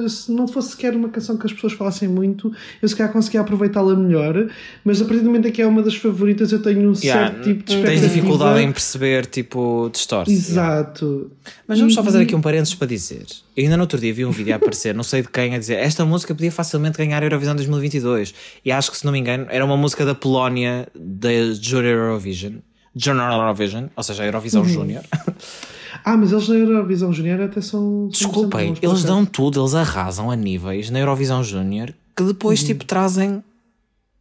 [0.07, 3.41] Se não fosse sequer uma canção que as pessoas falassem muito, eu se calhar conseguia
[3.41, 4.49] aproveitá-la melhor.
[4.83, 7.31] Mas a partir do momento em que é uma das favoritas, eu tenho um yeah,
[7.31, 7.87] certo tipo de expectativa.
[7.87, 10.31] Tens dificuldade em perceber, tipo, distorce.
[10.31, 11.05] Exato.
[11.05, 11.29] Yeah.
[11.67, 13.25] Mas vamos só fazer aqui um parênteses para dizer.
[13.55, 15.59] Eu ainda no outro dia vi um vídeo a aparecer, não sei de quem, a
[15.59, 18.33] dizer esta música podia facilmente ganhar a Eurovisão 2022.
[18.63, 22.53] E acho que, se não me engano, era uma música da Polónia da Junior Eurovision.
[22.95, 24.69] Junior Eurovision, ou seja, a Eurovisão uhum.
[24.69, 25.03] Júnior.
[26.03, 28.07] Ah, mas eles na Eurovisão Júnior até são.
[28.07, 32.67] Desculpem, eles dão tudo, eles arrasam a níveis na Eurovisão Júnior que depois, uhum.
[32.67, 33.43] tipo, trazem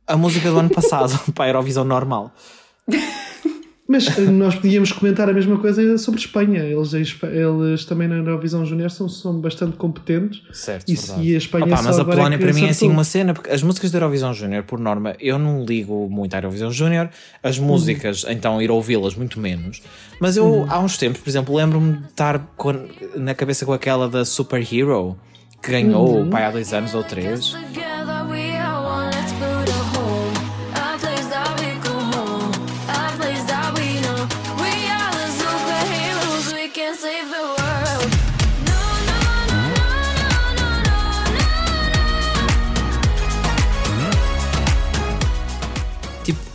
[0.06, 2.32] a música do ano passado para a Eurovisão normal.
[3.90, 6.60] Mas eh, nós podíamos comentar a mesma coisa sobre Espanha.
[6.60, 10.42] Eles, eles também na Eurovisão Júnior são, são bastante competentes.
[10.52, 11.28] Certo, e, verdade.
[11.28, 13.64] e a Espanha Opa, Mas a Polónia para mim é assim uma cena, porque as
[13.64, 17.08] músicas da Eurovisão Júnior, por norma, eu não ligo muito à Eurovisão Júnior.
[17.42, 17.66] As uhum.
[17.66, 18.30] músicas, uhum.
[18.30, 19.82] então, ir ouvi-las muito menos.
[20.20, 20.66] Mas eu, uhum.
[20.70, 22.72] há uns tempos, por exemplo, lembro-me de estar com,
[23.16, 25.16] na cabeça com aquela da Super Hero,
[25.60, 26.30] que ganhou uhum.
[26.30, 27.56] pai, há dois anos ou três.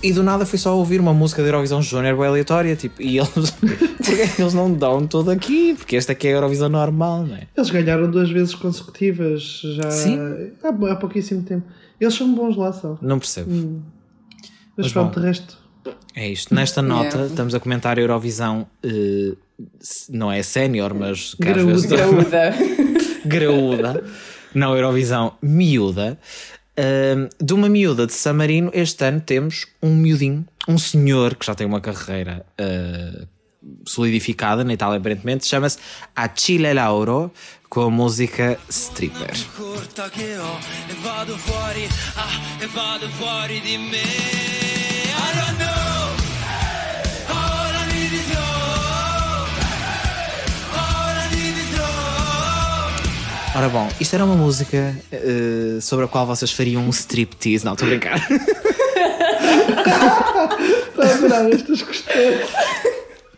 [0.01, 3.17] E do nada fui só ouvir uma música da Eurovisão Júnior bem aleatória, tipo, e
[3.17, 3.51] eles.
[3.97, 5.73] porque é eles não dão tudo aqui?
[5.75, 7.47] Porque esta aqui é a Eurovisão normal, não é?
[7.55, 10.19] Eles ganharam duas vezes consecutivas já Sim.
[10.63, 11.65] Há, há pouquíssimo tempo.
[11.99, 12.97] Eles são bons lá só.
[13.01, 13.51] Não percebo.
[13.51, 13.81] Hum.
[14.77, 15.57] Mas, Mas pronto, de resto.
[16.15, 16.53] É isto.
[16.53, 17.25] Nesta nota, yeah.
[17.25, 19.37] estamos a comentar a Eurovisão, uh,
[20.09, 21.35] não é sénior, mas.
[21.39, 21.65] Graúda.
[21.65, 21.85] Vezes...
[21.85, 22.53] Graúda.
[23.25, 24.03] Graúda.
[24.53, 26.17] Não, Eurovisão miúda.
[27.41, 31.55] De uma miúda de San Marino, este ano temos um miudinho, um senhor que já
[31.55, 33.27] tem uma carreira uh,
[33.85, 35.77] solidificada na Itália, aparentemente, chama-se
[36.15, 37.31] Achille Lauro,
[37.69, 39.33] com a música Stripper.
[53.55, 57.63] Ora bom, isto era uma música uh, sobre a qual vocês fariam um striptease.
[57.63, 58.17] Não, estou a brincar.
[60.99, 62.49] Está a estas questões.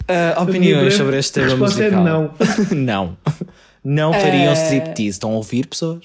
[0.09, 2.01] Uh, opiniões sobre este tema é musical?
[2.01, 2.33] É não.
[2.73, 3.17] não.
[3.83, 4.55] Não fariam uh...
[4.55, 5.09] striptease.
[5.09, 6.03] Estão a ouvir pessoas?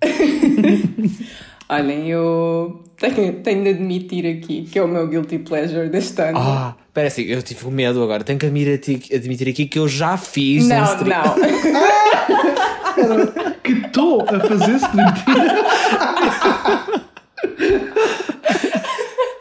[1.68, 6.38] Olhem, eu tenho, tenho de admitir aqui que é o meu guilty pleasure deste ano.
[6.38, 8.24] Ah, espera assim, eu tive medo agora.
[8.24, 10.66] Tenho que admitir, admitir aqui que eu já fiz.
[10.66, 11.36] Não, um não.
[13.62, 15.68] que estou a fazer striptease.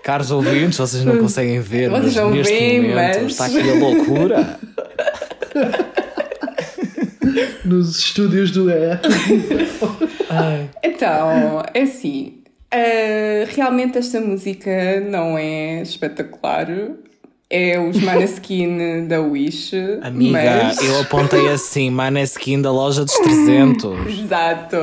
[0.03, 3.31] Caros ouvintes, vocês não conseguem ver, vocês mas neste bem, momento mas...
[3.31, 4.59] está aqui a loucura.
[7.65, 8.99] Nos estúdios do E.
[10.81, 12.36] então, é assim.
[12.73, 16.67] Uh, realmente esta música não é espetacular.
[17.49, 19.73] É os Maneskin da Wish.
[20.01, 20.83] Amiga, mas...
[20.83, 24.07] eu apontei assim: Maneskin da loja dos 300.
[24.19, 24.77] Exato.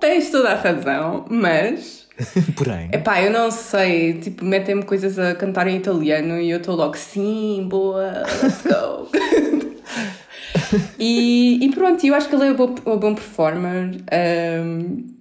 [0.00, 2.08] Tens toda a razão, mas.
[2.56, 2.88] Porém.
[2.92, 4.14] Epá, eu não sei.
[4.14, 9.08] Tipo, metem-me coisas a cantar em italiano e eu estou logo, sim, boa, let's go.
[10.98, 13.96] e, e pronto, eu acho que ele é um bom, um bom performer.
[14.64, 15.16] Um,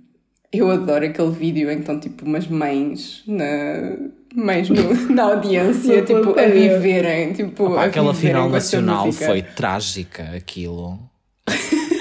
[0.58, 3.96] eu adoro aquele vídeo em que estão tipo umas mães na,
[4.36, 7.34] mães no, na audiência, tipo, a viverem.
[7.34, 11.00] Tipo, Opa, a aquela viverem final nacional foi trágica, aquilo.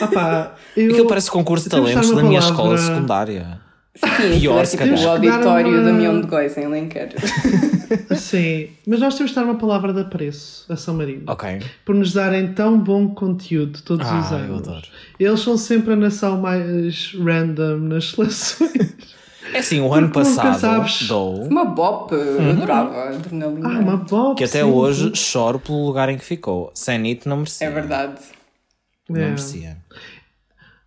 [0.02, 3.63] Opa, eu, aquilo parece concurso de talentos da minha escola secundária.
[3.96, 5.82] Sim, Pior, é tipo o auditório uma...
[5.82, 7.14] da Mião de Góis em Lenquer.
[8.16, 11.22] Sim, mas nós temos de dar uma palavra de apreço a São Marino.
[11.28, 11.60] Ok.
[11.84, 14.48] Por nos darem tão bom conteúdo todos ah, os anos.
[14.48, 14.86] Eu adoro.
[15.20, 18.94] Eles são sempre a nação mais random nas seleções.
[19.52, 21.06] É assim, o ano passado sabes...
[21.06, 21.44] dou.
[21.44, 22.50] Uma bop, uhum.
[22.50, 23.68] adorava adrenalina.
[23.68, 24.36] Ah, uma bop.
[24.36, 26.72] Que até sim, hoje choro pelo lugar em que ficou.
[26.74, 27.68] Sanito não merecia.
[27.68, 28.20] É verdade.
[29.08, 29.26] Não é.
[29.26, 29.76] merecia.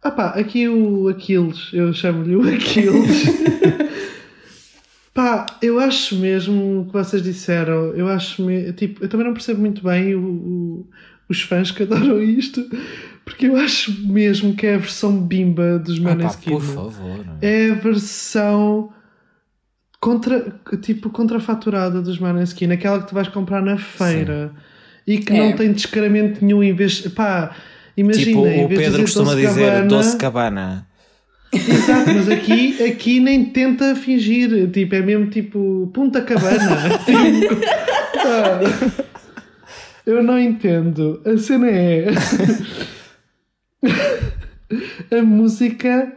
[0.08, 3.26] Ah pá, aqui o Aquiles, eu chamo-lhe o Aquiles.
[5.14, 8.72] pá, eu acho mesmo o que vocês disseram, eu acho me...
[8.72, 10.90] tipo, eu também não percebo muito bem o, o,
[11.28, 12.66] os fãs que adoram isto,
[13.26, 16.52] porque eu acho mesmo que é a versão bimba dos Maneskin.
[16.52, 17.26] Ah, pá, por favor.
[17.42, 18.94] É a versão
[20.00, 25.12] contra, tipo, contrafaturada dos Maneskin, aquela que tu vais comprar na feira Sim.
[25.12, 25.38] e que é.
[25.38, 27.02] não tem descaramento nenhum em vez.
[27.10, 27.54] Pá,
[27.98, 30.88] Imagina, tipo, o Pedro costuma doce dizer cabana, doce cabana.
[31.52, 37.00] Exato, mas aqui, aqui nem tenta fingir, tipo, é mesmo tipo Punta Cabana.
[37.06, 37.56] tipo,
[38.24, 38.60] ah,
[40.06, 41.22] eu não entendo.
[41.26, 42.06] A cena é.
[45.18, 46.14] a música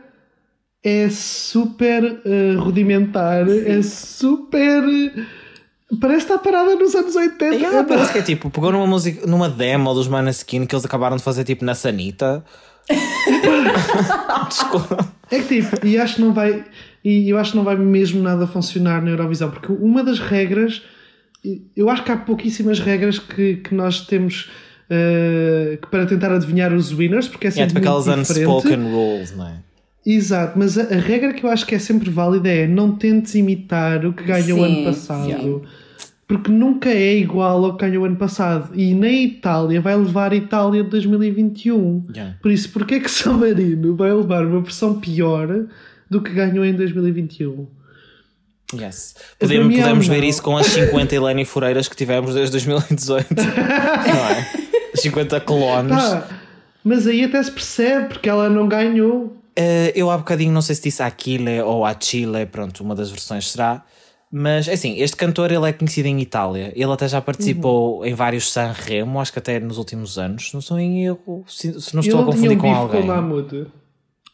[0.82, 3.66] é super uh, rudimentar, Sim.
[3.66, 4.82] é super
[5.98, 7.44] Parece estar parada nos anos 80.
[7.46, 11.16] Yeah, parece que é tipo, pegou numa música, numa demo dos Maneskin que eles acabaram
[11.16, 12.44] de fazer tipo na Sanita.
[14.48, 15.12] Desculpa.
[15.30, 16.64] É que tipo, e acho que não vai.
[17.04, 20.82] E eu acho que não vai mesmo nada funcionar na Eurovisão, porque uma das regras.
[21.74, 24.50] Eu acho que há pouquíssimas regras que, que nós temos
[24.90, 27.64] uh, para tentar adivinhar os winners, porque é sempre.
[27.64, 29.54] É tipo aquelas unspoken rules, não é?
[30.04, 33.34] Exato, mas a, a, regra que eu acho que é sempre válida é não tentes
[33.34, 35.26] imitar o que ganhou o ano passado.
[35.26, 35.62] Sim.
[36.30, 38.70] Porque nunca é igual ao que ganhou ano passado.
[38.72, 42.06] E nem a Itália vai levar a Itália de 2021.
[42.14, 42.36] Yeah.
[42.40, 45.48] Por isso, porquê é que São Marino vai levar uma versão pior
[46.08, 47.66] do que ganhou em 2021?
[48.72, 49.16] Yes.
[49.40, 53.34] Podemos, podemos ver isso com as 50 Helene Fureiras que tivemos desde 2018.
[53.34, 54.46] não é?
[54.94, 55.96] 50 clones.
[55.96, 56.28] Tá,
[56.84, 59.36] mas aí até se percebe porque ela não ganhou.
[59.58, 63.50] Uh, eu há bocadinho não sei se disse Aquile ou Achille, pronto, uma das versões
[63.50, 63.84] será.
[64.32, 66.72] Mas assim, este cantor ele é conhecido em Itália.
[66.76, 68.04] Ele até já participou uhum.
[68.04, 70.52] em vários Sanremo, acho que até nos últimos anos.
[70.54, 73.02] Não sou em erro, se, se não estou a confundir com alguém.
[73.02, 73.10] Com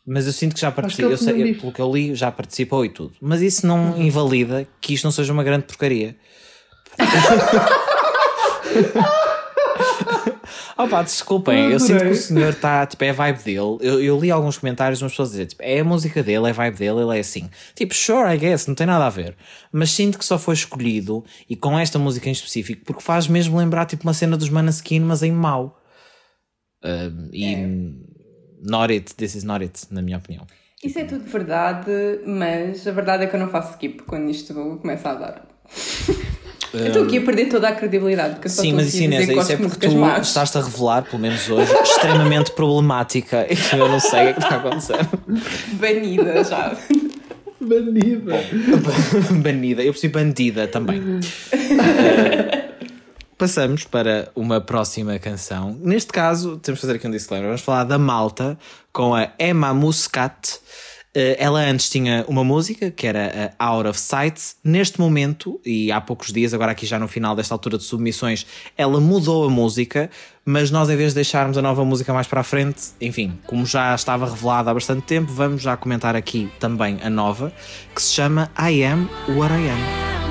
[0.09, 2.89] mas eu sinto que já participou, eu sei, pelo que eu li, já participou e
[2.89, 3.15] tudo.
[3.21, 4.03] Mas isso não uhum.
[4.03, 6.15] invalida que isto não seja uma grande porcaria.
[10.79, 13.79] Oh pá, desculpem, eu sinto que o senhor está, tipo, é a vibe dele.
[13.81, 16.53] Eu, eu li alguns comentários, umas pessoas dizer, tipo, é a música dele, é a
[16.53, 17.49] vibe dele, ele é assim.
[17.75, 19.37] Tipo, sure, I guess, não tem nada a ver.
[19.73, 23.57] Mas sinto que só foi escolhido, e com esta música em específico, porque faz mesmo
[23.57, 25.81] lembrar, tipo, uma cena dos Manaskin, mas em mau.
[26.85, 27.67] Uh, e é.
[28.63, 30.47] not it, this is not it, na minha opinião.
[30.85, 31.91] Isso é tudo verdade,
[32.27, 35.47] mas a verdade é que eu não faço skip quando isto começa a dar.
[36.81, 38.35] Eu estou aqui a perder toda a credibilidade.
[38.35, 40.29] Porque Sim, mas isso, Inês, isso é porque tu más.
[40.29, 44.57] estás-te a revelar, pelo menos hoje, extremamente problemática e eu não sei o que está
[44.57, 45.09] a acontecer.
[45.73, 46.77] Banida já.
[47.61, 48.35] Banida.
[49.43, 49.83] banida.
[49.83, 51.01] Eu preciso bandida também.
[51.01, 51.21] uh,
[53.39, 55.77] passamos para uma próxima canção.
[55.81, 57.49] Neste caso, temos que fazer aqui um disclaimer.
[57.49, 58.59] Vamos falar da Malta
[58.93, 60.61] com a Emma Muscat.
[61.19, 64.39] Eh, ela antes tinha uma música que era a Out of Sight.
[64.63, 68.47] Neste momento, e há poucos dias, agora aqui já no final desta altura de submissões,
[68.77, 70.11] ela mudou a música,
[70.45, 73.65] mas nós, em vez de deixarmos a nova música mais para a frente, enfim, como
[73.65, 77.51] já estava revelada há bastante tempo, vamos já comentar aqui também a nova,
[77.95, 80.26] que se chama I Am What I Am.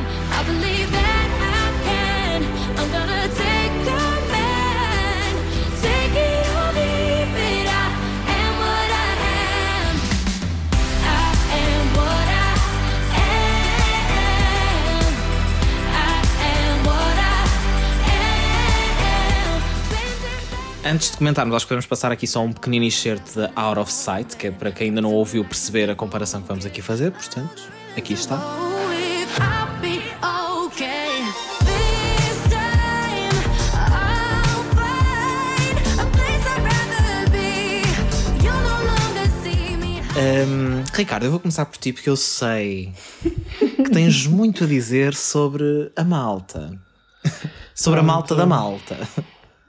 [20.87, 23.91] Antes de comentarmos, acho que podemos passar aqui só um pequenino excerto de Out of
[23.91, 27.11] Sight, que é para quem ainda não ouviu perceber a comparação que vamos aqui fazer,
[27.11, 27.63] portanto,
[27.97, 28.39] aqui está.
[40.15, 42.93] Um, Ricardo, eu vou começar por ti porque eu sei
[43.75, 46.79] que tens muito a dizer sobre a malta.
[47.73, 48.95] Sobre a malta da malta.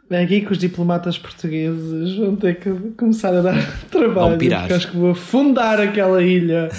[0.09, 3.57] É aqui que os diplomatas portugueses vão ter que começar a dar
[3.91, 4.39] trabalho.
[4.39, 6.69] Porque acho que vou afundar aquela ilha.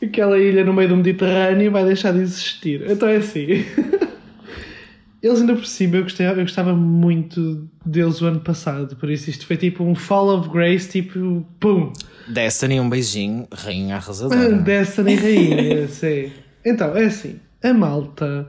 [0.00, 2.88] aquela ilha no meio do Mediterrâneo vai deixar de existir.
[2.88, 3.46] Então é assim.
[5.20, 9.28] Eles ainda por cima, eu gostava, eu gostava muito deles o ano passado, por isso
[9.28, 11.92] isto foi tipo um Fall of Grace, tipo, pum!
[12.28, 14.52] Destiny, um beijinho, rainha arrasadora.
[14.58, 16.30] Destiny, rainha, sim.
[16.64, 18.48] Então, é assim, a malta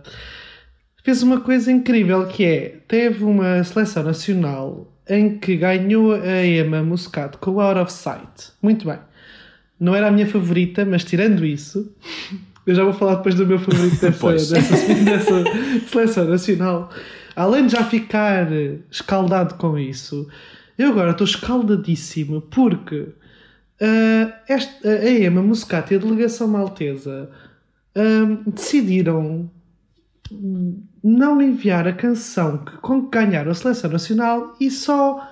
[1.03, 6.83] fez uma coisa incrível que é, teve uma seleção nacional em que ganhou a Emma
[6.83, 8.51] Muscat com o Out of Sight.
[8.61, 8.99] Muito bem.
[9.79, 11.91] Não era a minha favorita, mas tirando isso,
[12.65, 15.43] eu já vou falar depois do meu favorito dessa, dessa, dessa
[15.87, 16.91] seleção nacional.
[17.35, 18.47] Além de já ficar
[18.91, 20.27] escaldado com isso,
[20.77, 27.29] eu agora estou escaldadíssimo porque uh, esta, a Emma Muscat e a delegação maltesa
[27.95, 29.49] uh, decidiram
[31.03, 35.27] não enviar a canção que, com que ganharam a seleção nacional e só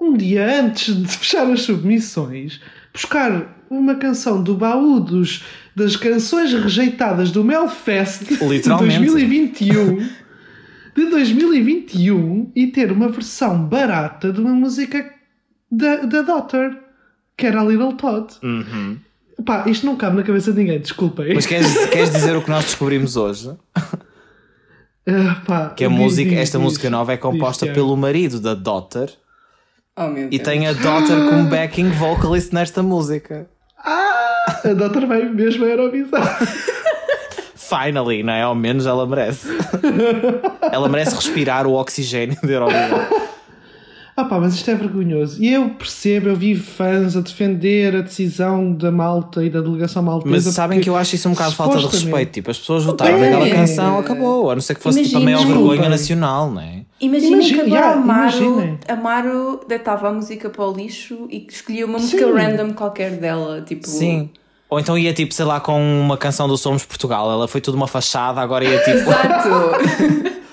[0.00, 2.60] um dia antes de fechar as submissões
[2.92, 5.44] buscar uma canção do baú dos,
[5.74, 10.08] das canções rejeitadas do Melfest de 2021
[10.94, 15.12] de 2021 e ter uma versão barata de uma música
[15.70, 16.78] da, da Daughter
[17.36, 18.98] que era a Little Todd uhum.
[19.44, 21.34] Pá, isto não cabe na cabeça de ninguém, desculpem.
[21.34, 23.50] Mas queres, queres dizer o que nós descobrimos hoje?
[25.08, 28.40] Uh, pá, que a diz, música, diz, esta diz, música nova é composta pelo marido
[28.40, 29.10] da Daughter.
[29.96, 30.28] Oh, meu Deus.
[30.32, 33.48] E tem a Daughter como backing vocalist nesta música.
[33.78, 36.20] Ah, a Daughter vai mesmo a Eurovisão.
[37.54, 38.42] Finally, não é?
[38.42, 39.48] Ao menos ela merece.
[40.70, 43.25] ela merece respirar o oxigênio da Eurovisão.
[44.16, 45.42] Ah pá, mas isto é vergonhoso.
[45.42, 50.02] E eu percebo, eu vi fãs a defender a decisão da malta e da delegação
[50.02, 50.34] maltesa.
[50.34, 52.32] Mas sabem que eu acho isso um bocado falta de respeito.
[52.32, 53.30] Tipo, as pessoas votaram é.
[53.30, 54.50] naquela canção, acabou.
[54.50, 56.86] A não ser que fosse tipo, a maior vergonha nacional, não é?
[56.98, 61.98] Imaginem que agora yeah, Amaro, Amaro deitava a música para o lixo e escolhia uma
[61.98, 62.32] música Sim.
[62.32, 63.60] random qualquer dela.
[63.60, 63.86] Tipo...
[63.86, 64.30] Sim.
[64.70, 67.30] Ou então ia tipo, sei lá, com uma canção do Somos Portugal.
[67.30, 68.96] Ela foi tudo uma fachada, agora ia tipo.
[68.96, 70.36] Exato!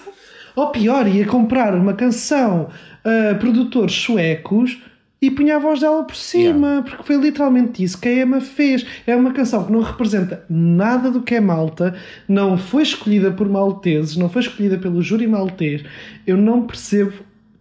[0.55, 2.69] Ou pior, ia comprar uma canção
[3.03, 4.79] uh, produtores suecos
[5.21, 6.89] e punha a voz dela por cima, yeah.
[6.89, 8.85] porque foi literalmente isso que a Emma fez.
[9.07, 11.95] É uma canção que não representa nada do que é Malta,
[12.27, 15.81] não foi escolhida por malteses, não foi escolhida pelo júri maltês.
[16.27, 17.13] Eu não percebo.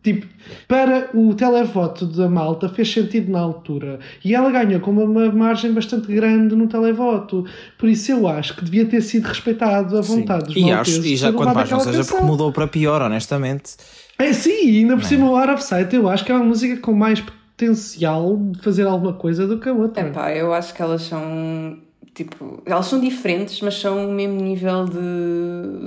[0.03, 0.27] Tipo,
[0.67, 4.01] para o televoto da Malta fez sentido na altura.
[4.25, 7.45] E ela ganhou com uma margem bastante grande no televoto.
[7.79, 10.61] Por isso eu acho que devia ter sido respeitado a vontade Sim.
[10.61, 13.77] dos e Acho, e já quanto mais não seja porque mudou para pior, honestamente.
[14.19, 16.77] É sim, ainda por cima o Out of Sight eu acho que é uma música
[16.81, 20.09] com mais potencial de fazer alguma coisa do que a outra.
[20.09, 21.79] Epá, eu acho que elas são
[22.13, 25.87] tipo, elas são diferentes, mas são o mesmo nível de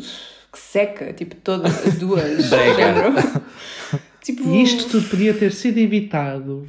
[0.56, 2.50] que seca, tipo, todas as duas.
[4.24, 4.50] tipo...
[4.50, 6.66] E isto tudo podia ter sido evitado,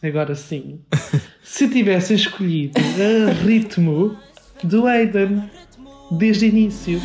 [0.00, 0.78] agora sim,
[1.42, 4.16] se tivessem escolhido a ritmo
[4.62, 5.50] do Aiden
[6.12, 7.02] desde o início.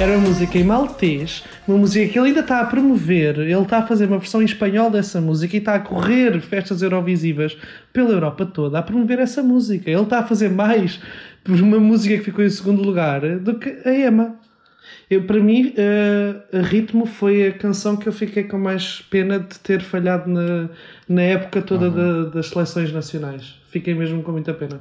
[0.00, 3.38] Era uma música em maltês, uma música que ele ainda está a promover.
[3.38, 6.82] Ele está a fazer uma versão em espanhol dessa música e está a correr festas
[6.82, 7.56] eurovisivas
[7.92, 9.88] pela Europa toda a promover essa música.
[9.88, 11.00] Ele está a fazer mais
[11.44, 14.34] por uma música que ficou em segundo lugar do que a Emma.
[15.08, 19.58] Eu, para mim, uh, Ritmo foi a canção que eu fiquei com mais pena de
[19.60, 20.70] ter falhado na,
[21.08, 22.30] na época toda uhum.
[22.30, 23.60] das seleções nacionais.
[23.70, 24.80] Fiquei mesmo com muita pena.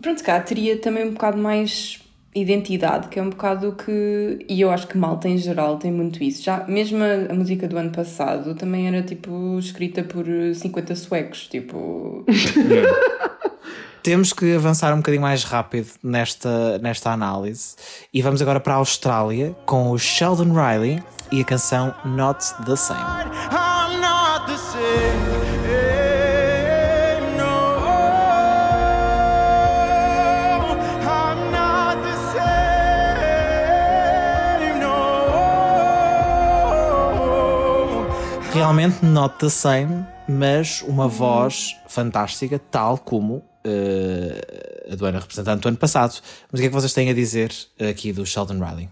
[0.00, 2.00] Pronto, cá teria também um bocado mais
[2.34, 4.44] identidade, que é um bocado que.
[4.48, 6.42] E eu acho que Malta em geral tem muito isso.
[6.42, 10.24] Já, mesmo a, a, música do ano passado também era tipo escrita por
[10.54, 12.24] 50 suecos, tipo.
[14.02, 17.74] Temos que avançar um bocadinho mais rápido nesta, nesta análise
[18.14, 22.76] e vamos agora para a Austrália com o Sheldon Riley e a canção Not the
[22.76, 23.77] Same.
[38.52, 45.62] Realmente not the same, mas uma voz fantástica, tal como uh, a do ano representante
[45.62, 46.20] do ano passado.
[46.50, 47.52] Mas o que é que vocês têm a dizer
[47.90, 48.88] aqui do Sheldon Riley?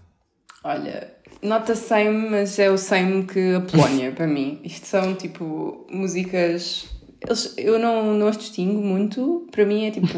[0.63, 4.59] Olha, not the same, mas é o same que a Polónia para mim.
[4.63, 6.87] Isto são tipo músicas.
[7.21, 9.47] Eles, eu não, não as distingo muito.
[9.51, 10.17] Para mim é tipo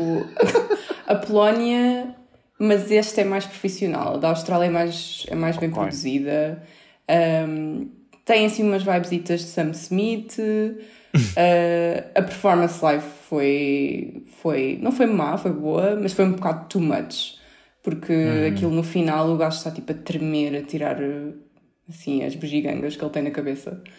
[1.07, 2.15] a Polónia,
[2.59, 4.15] mas este é mais profissional.
[4.15, 5.81] A da Austrália é mais, é mais bem okay.
[5.81, 6.61] produzida.
[7.09, 7.98] Um,
[8.29, 10.37] tem assim umas vibesitas de Sam Smith.
[10.37, 10.77] uh,
[12.13, 14.77] a performance live foi, foi.
[14.79, 17.39] Não foi má, foi boa, mas foi um bocado too much.
[17.81, 18.47] Porque hum.
[18.47, 20.97] aquilo no final o gajo está tipo a tremer, a tirar
[21.89, 23.81] assim as bugigangas que ele tem na cabeça.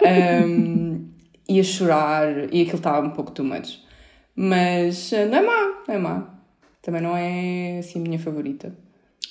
[0.00, 1.10] Um,
[1.46, 3.78] e a chorar, e aquilo estava um pouco too much.
[4.34, 6.40] Mas uh, não é má, não é má.
[6.80, 8.74] Também não é assim a minha favorita.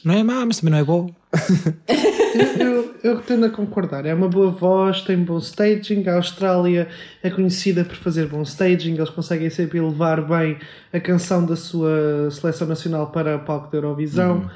[0.05, 1.09] Não é má, mas também não é boa.
[2.59, 4.05] eu, eu, tendo a concordar.
[4.05, 6.07] É uma boa voz, tem bom staging.
[6.07, 6.87] A Austrália
[7.23, 8.93] é conhecida por fazer bom staging.
[8.93, 10.57] Eles conseguem sempre levar bem
[10.93, 14.37] a canção da sua seleção nacional para o palco da Eurovisão.
[14.37, 14.49] Uhum.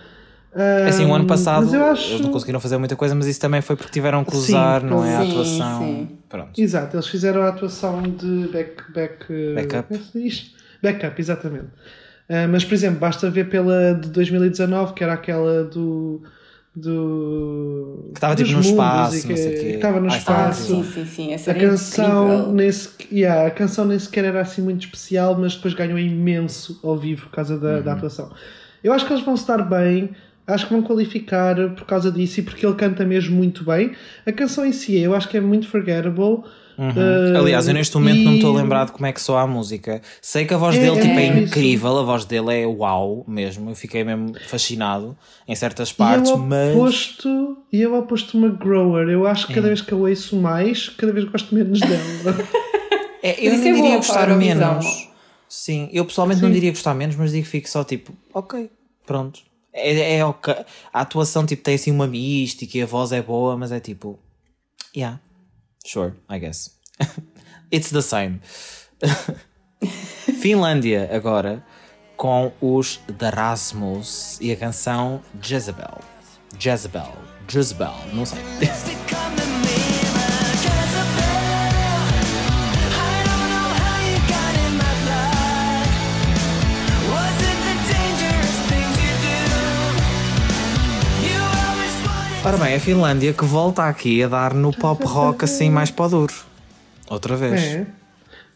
[0.55, 2.11] Um, assim, o ano passado acho...
[2.11, 4.87] eles não conseguiram fazer muita coisa, mas isso também foi porque tiveram que usar, sim,
[4.87, 5.15] não é?
[5.15, 5.79] a atuação.
[5.79, 6.17] Sim.
[6.27, 6.61] Pronto.
[6.61, 9.25] Exato, eles fizeram a atuação de back, back,
[9.55, 9.93] backup.
[9.93, 11.67] É backup, exatamente.
[12.29, 16.21] Uh, mas, por exemplo, basta ver pela de 2019, que era aquela do.
[16.75, 20.63] do que estava tipo no espaço, que, que estava no ah, espaço.
[20.63, 21.33] Sim, sim, sim.
[21.33, 25.73] Essa a canção, nesse, yeah, a canção nem sequer era assim muito especial, mas depois
[25.73, 27.81] ganhou imenso ao vivo por causa da, uhum.
[27.81, 28.31] da atuação.
[28.83, 30.11] Eu acho que eles vão estar bem,
[30.45, 33.93] acho que vão qualificar por causa disso e porque ele canta mesmo muito bem.
[34.23, 36.43] A canção em si, eu acho que é muito forgettable.
[36.79, 36.91] Uhum.
[36.91, 38.23] Uh, Aliás, eu neste momento e...
[38.23, 40.01] não me estou a lembrar de como é que soa a música.
[40.21, 43.25] Sei que a voz é, dele tipo, é, é incrível, a voz dele é uau
[43.27, 43.69] mesmo.
[43.69, 46.73] Eu fiquei mesmo fascinado em certas partes, e eu mas.
[46.73, 49.09] Oposto, e eu oposto uma grower.
[49.09, 49.71] Eu acho que cada é.
[49.71, 52.47] vez que eu ouço mais, cada vez gosto menos dela.
[53.21, 55.09] é, eu não é diria gostar menos.
[55.49, 56.45] Sim, eu pessoalmente Sim.
[56.45, 58.69] não diria gostar menos, mas digo que fico só tipo, ok,
[59.05, 59.41] pronto.
[59.73, 60.55] É, é ok.
[60.93, 64.17] A atuação tipo, tem assim uma mística e a voz é boa, mas é tipo,
[64.95, 65.19] yeah
[65.89, 66.77] Sure, I guess.
[67.71, 68.41] It's the same.
[70.39, 71.65] Finlândia agora
[72.15, 75.97] com os The Rasmus e a canção Jezebel.
[76.59, 77.11] Jezebel.
[77.47, 78.39] Jezebel, não sei.
[92.49, 96.07] Ora bem, a Finlândia que volta aqui a dar no pop rock assim mais para
[96.07, 96.33] o duro.
[97.07, 97.61] Outra vez.
[97.61, 97.85] É.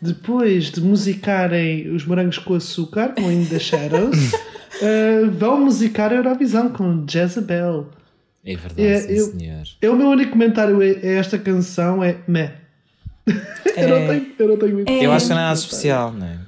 [0.02, 6.16] Depois de musicarem os morangos com açúcar, com In the Shadows, uh, vão musicar a
[6.16, 7.92] Eurovisão com Jezebel.
[8.44, 9.64] É verdade, é, sim, eu, senhor.
[9.80, 12.52] É o meu único comentário a esta canção é meh.
[13.28, 13.32] É,
[13.86, 16.12] eu, não tenho, eu não tenho muito é, Eu acho que não é nada especial,
[16.12, 16.40] não é?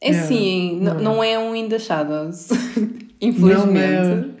[0.00, 2.48] É sim, não, não é um In the Shadows,
[3.20, 4.30] infelizmente.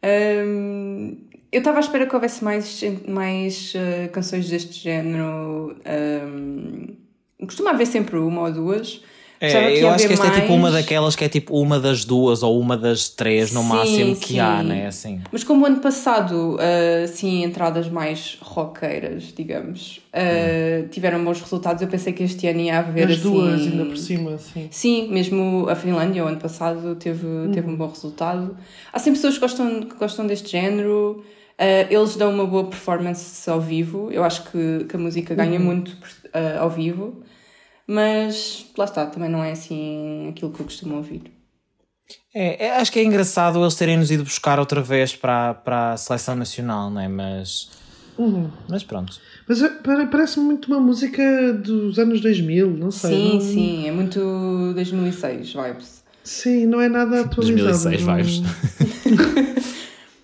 [0.00, 0.44] Não é.
[0.44, 5.76] Um, eu estava à espera que houvesse mais, mais uh, canções deste género.
[5.86, 6.96] Um,
[7.46, 9.02] costuma haver sempre uma ou duas.
[9.44, 10.38] É, eu acho que esta mais...
[10.38, 13.60] é tipo uma daquelas que é tipo uma das duas ou uma das três no
[13.60, 14.38] sim, máximo que sim.
[14.38, 14.86] há, né?
[14.86, 15.20] Assim.
[15.32, 20.88] Mas como ano passado, uh, sim, entradas mais roqueiras, digamos, uh, hum.
[20.92, 23.22] tiveram bons resultados, eu pensei que este ano ia haver As assim...
[23.22, 24.68] duas, ainda por cima, sim.
[24.70, 27.50] Sim, mesmo a Finlândia, o ano passado, teve, hum.
[27.52, 28.56] teve um bom resultado.
[28.92, 31.24] Há sempre pessoas que gostam, que gostam deste género.
[31.62, 34.10] Uh, eles dão uma boa performance ao vivo.
[34.10, 35.64] Eu acho que, que a música ganha uhum.
[35.64, 37.22] muito uh, ao vivo.
[37.86, 41.22] Mas lá está, também não é assim aquilo que eu costumo ouvir.
[42.34, 45.92] É, é, acho que é engraçado eles terem nos ido buscar outra vez para, para
[45.92, 47.06] a seleção nacional, não é?
[47.06, 47.70] Mas,
[48.18, 48.50] uhum.
[48.68, 49.20] mas pronto.
[49.48, 49.68] Mas é,
[50.10, 53.10] parece-me muito uma música dos anos 2000, não sei.
[53.10, 53.40] Sim, não...
[53.40, 56.02] sim, é muito 2006 vibes.
[56.24, 57.90] Sim, não é nada atualizado.
[57.90, 59.72] 2006 vibes.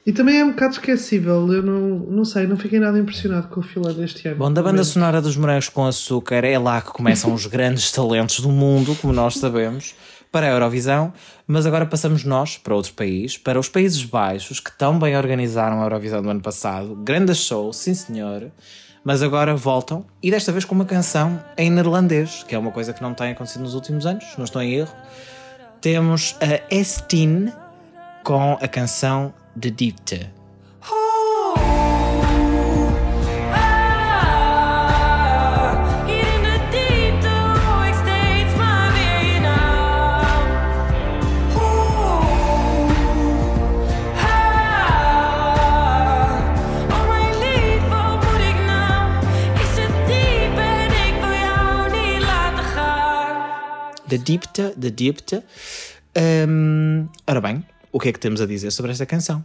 [0.08, 3.60] E também é um bocado esquecível, eu não, não sei, não fiquei nada impressionado com
[3.60, 4.38] o Finlândia este ano.
[4.38, 8.40] Bom, da banda sonora dos Morangos com Açúcar é lá que começam os grandes talentos
[8.40, 9.94] do mundo, como nós sabemos,
[10.32, 11.12] para a Eurovisão,
[11.46, 15.78] mas agora passamos nós para outro país, para os Países Baixos, que tão bem organizaram
[15.82, 16.96] a Eurovisão do ano passado.
[17.04, 18.50] Grande show, sim senhor,
[19.04, 22.94] mas agora voltam, e desta vez com uma canção em neerlandês, que é uma coisa
[22.94, 24.96] que não tem acontecido nos últimos anos, não estou em erro.
[25.82, 27.52] Temos a Estine
[28.24, 30.30] com a canção de diepte.
[54.08, 55.42] De diepte, de diepte.
[56.12, 57.10] Um,
[57.92, 59.44] o que é que temos a dizer sobre esta canção?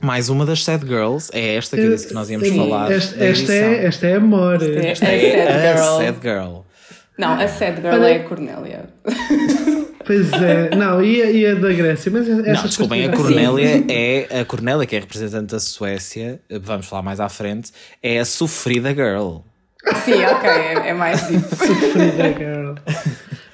[0.00, 2.92] Mais uma das Sad Girls, é esta que eu disse que nós íamos falar.
[2.92, 4.62] Esta, esta é, esta é amor.
[4.62, 6.60] Esta é, é a Sad, Sad Girl.
[7.16, 8.08] Não, a Sad Girl Olha...
[8.08, 8.90] é a Cornélia.
[10.06, 14.40] Pois é, não, e a, e a da Grécia, mas não, desculpem, a Cornélia é
[14.40, 18.94] a Cornélia, que é representante da Suécia, vamos falar mais à frente, é a sofrida
[18.94, 19.38] girl.
[20.04, 21.18] Sim, ok, é, é mais
[21.58, 22.74] sofrida girl.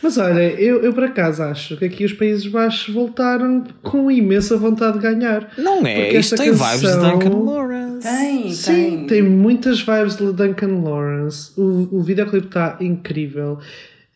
[0.03, 4.57] Mas olha, eu, eu por acaso acho que aqui os Países Baixos voltaram com imensa
[4.57, 5.53] vontade de ganhar.
[5.57, 6.13] Não é?
[6.15, 6.69] Isto tem canção...
[6.69, 8.09] vibes de Duncan Lawrence.
[8.09, 9.07] Tem, Sim, tem.
[9.07, 11.53] tem muitas vibes de Duncan Lawrence.
[11.57, 13.59] O, o videoclipe está incrível.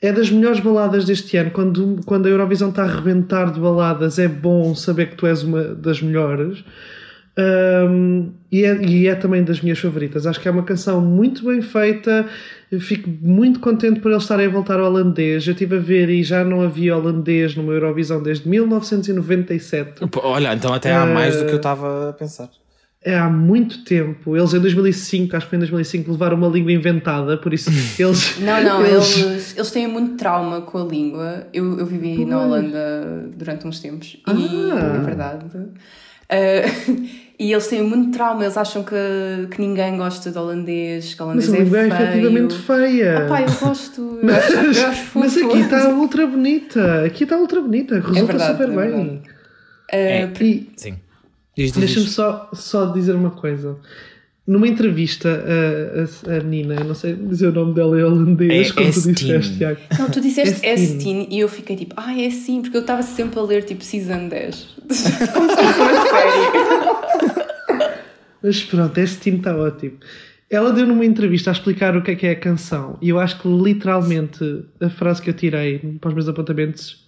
[0.03, 1.51] É das melhores baladas deste ano.
[1.53, 5.43] Quando, quando a Eurovisão está a arrebentar de baladas, é bom saber que tu és
[5.43, 6.64] uma das melhores.
[7.39, 10.26] Um, e, é, e é também das minhas favoritas.
[10.26, 12.26] Acho que é uma canção muito bem feita.
[12.72, 15.47] Eu fico muito contente por eles estarem a voltar ao holandês.
[15.47, 20.09] Eu estive a ver e já não havia holandês numa Eurovisão desde 1997.
[20.22, 22.49] Olha, então até há uh, mais do que eu estava a pensar.
[23.05, 24.34] É há muito tempo.
[24.34, 27.70] Eles em 2005, acho que foi em 2005, levaram uma língua inventada, por isso
[28.01, 28.39] eles.
[28.41, 31.47] Não, não, eles, eles, eles têm muito trauma com a língua.
[31.53, 34.32] Eu, eu vivi na Holanda durante uns tempos ah.
[34.32, 35.45] e é verdade.
[36.26, 37.07] Uh,
[37.39, 38.95] E eles têm muito trauma, eles acham que,
[39.51, 41.76] que ninguém gosta de holandês, que holandês mas é feio.
[41.76, 43.18] é efetivamente feia.
[43.18, 44.18] Ah, pá, eu gosto.
[44.22, 47.05] Eu acho, eu acho mas aqui está ultra bonita.
[47.05, 47.97] Aqui está ultra bonita.
[47.97, 49.22] Resulta é verdade, super é bem.
[49.93, 50.99] É, e, sim.
[51.55, 53.78] Deixa-me só, só dizer uma coisa
[54.47, 58.70] numa entrevista a, a, a, Nina, eu não sei dizer o nome dela em holandês,
[58.70, 59.80] é como tu disseste, Tiago.
[59.99, 63.41] Não, tu disseste Estin e eu fiquei tipo, ah, é sim, porque eu estava sempre
[63.41, 64.76] a ler tipo Season 10.
[65.34, 67.25] como se fosse uma série.
[68.47, 69.99] Mas pronto, Estin está ótimo.
[70.49, 73.18] Ela deu numa entrevista a explicar o que é que é a canção e eu
[73.18, 77.05] acho que literalmente a frase que eu tirei para os meus apontamentos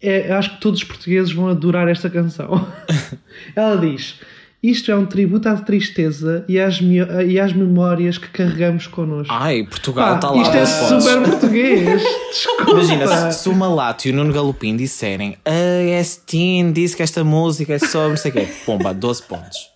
[0.00, 2.66] é, acho que todos os portugueses vão adorar esta canção.
[3.54, 4.18] Ela diz
[4.62, 9.30] isto é um tributo à tristeza e às, e às memórias que carregamos connosco.
[9.30, 10.40] Ai, Portugal está lá.
[10.40, 12.02] Isto é super português.
[12.32, 12.70] Desculpa.
[12.70, 17.22] Imagina, se, se o Malato e o Nuno Galopim disserem a Estin disse que esta
[17.22, 18.48] música é sobre não sei o quê.
[18.64, 19.73] Pomba, 12 pontos.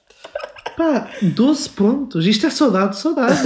[0.78, 2.24] Pá, 12 pontos.
[2.24, 3.42] Isto é saudade, saudade.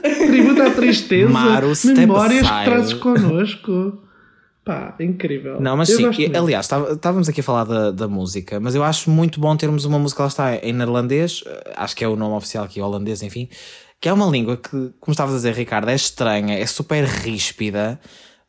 [0.00, 1.30] tributo à tristeza.
[1.30, 3.98] Maru, memórias que trazes connosco.
[4.64, 5.60] Pá, incrível.
[5.60, 9.10] Não, mas eu sim, aliás, estávamos aqui a falar da, da música, mas eu acho
[9.10, 12.34] muito bom termos uma música, lá está, em neerlandês, eh, acho que é o nome
[12.34, 13.48] oficial aqui, holandês, enfim,
[14.00, 17.98] que é uma língua que, como estavas a dizer, Ricardo, é estranha, é super ríspida,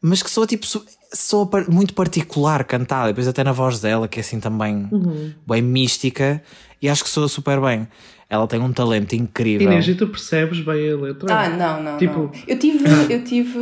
[0.01, 0.65] mas que soa tipo,
[1.13, 5.33] soa muito particular cantada, depois até na voz dela, que é assim também uhum.
[5.47, 6.43] bem mística,
[6.81, 7.87] e acho que soa super bem.
[8.31, 9.69] Ela tem um talento incrível.
[9.69, 11.27] Inês, e tu percebes bem a letra?
[11.29, 11.97] Ah, não, não.
[11.97, 12.19] Tipo...
[12.19, 12.31] Não.
[12.47, 13.59] Eu tive, eu tive,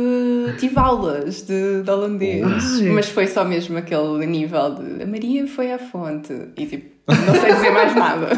[0.60, 2.90] tive aulas de, de holandês, Ai.
[2.90, 7.34] mas foi só mesmo aquele nível de a Maria foi à fonte e tipo, não
[7.34, 8.28] sei dizer mais nada.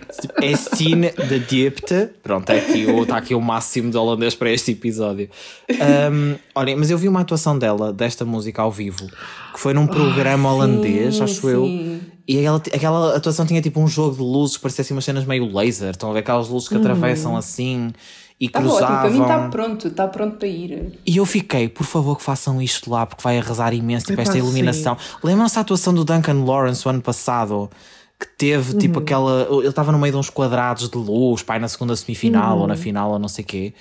[0.42, 2.08] Estine de Diepte.
[2.22, 5.28] Pronto, é aqui, está aqui o máximo de holandês para este episódio.
[5.70, 9.06] Um, olhem, mas eu vi uma atuação dela, desta música ao vivo,
[9.52, 11.48] que foi num programa oh, holandês, sim, acho sim.
[11.48, 12.00] eu.
[12.26, 15.52] E aquela, aquela atuação tinha tipo um jogo de luzes, parecia assim umas cenas meio
[15.52, 15.90] laser.
[15.90, 16.80] Estão a ver aquelas luzes que uhum.
[16.80, 17.92] atravessam assim
[18.38, 18.88] e tá cruzavam.
[18.88, 20.98] Bom, para mim está pronto, está pronto para ir.
[21.06, 24.38] E eu fiquei, por favor, que façam isto lá, porque vai arrasar imenso, tipo, esta
[24.38, 24.96] iluminação.
[25.22, 27.70] Lembram-se a atuação do Duncan Lawrence o ano passado?
[28.18, 28.78] Que teve tipo, uhum.
[28.78, 29.48] tipo aquela.
[29.50, 32.62] Ele estava no meio de uns quadrados de luz, pai, na segunda semifinal uhum.
[32.62, 32.80] ou na uhum.
[32.80, 33.74] final ou não sei o quê.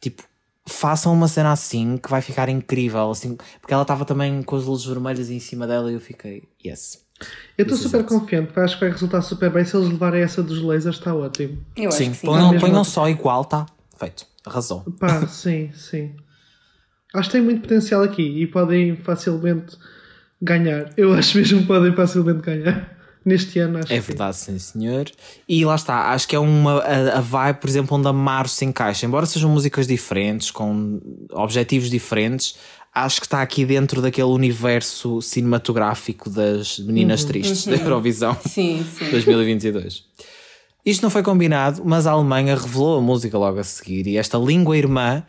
[0.00, 0.22] Tipo,
[0.66, 4.64] façam uma cena assim que vai ficar incrível, assim, porque ela estava também com as
[4.64, 7.02] luzes vermelhas em cima dela e eu fiquei, yes.
[7.56, 9.64] Eu estou super confiante, acho que vai resultar super bem.
[9.64, 11.58] Se eles levarem essa dos lasers, está ótimo.
[11.76, 12.26] Eu sim, acho que sim.
[12.26, 13.66] Ponham, ponham só igual, está
[13.98, 14.26] feito.
[14.44, 14.80] Arrasou.
[14.98, 16.14] Pá, sim, sim.
[17.14, 19.76] Acho que tem muito potencial aqui e podem facilmente
[20.40, 20.90] ganhar.
[20.96, 22.90] Eu acho mesmo que podem facilmente ganhar.
[23.24, 23.78] neste ano.
[23.78, 25.10] Acho é verdade, sim, senhor.
[25.48, 28.48] E lá está, acho que é uma a, a vibe, por exemplo, onde a Maro
[28.48, 29.06] se encaixa.
[29.06, 31.00] Embora sejam músicas diferentes, com
[31.30, 32.56] objetivos diferentes,
[32.94, 37.76] acho que está aqui dentro daquele universo cinematográfico das meninas uhum, tristes uhum.
[37.76, 39.10] da Eurovisão sim, sim.
[39.10, 40.04] 2022.
[40.84, 44.36] Isto não foi combinado, mas a Alemanha revelou a música logo a seguir e esta
[44.36, 45.22] língua irmã,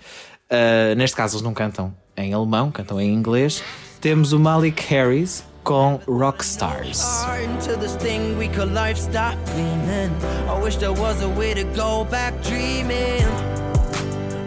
[0.52, 3.64] uh, neste caso eles não cantam em alemão, cantam em inglês.
[4.02, 7.02] Temos o Malik Harris com Rockstars.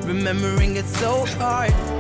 [0.07, 1.96] Remembering it so hard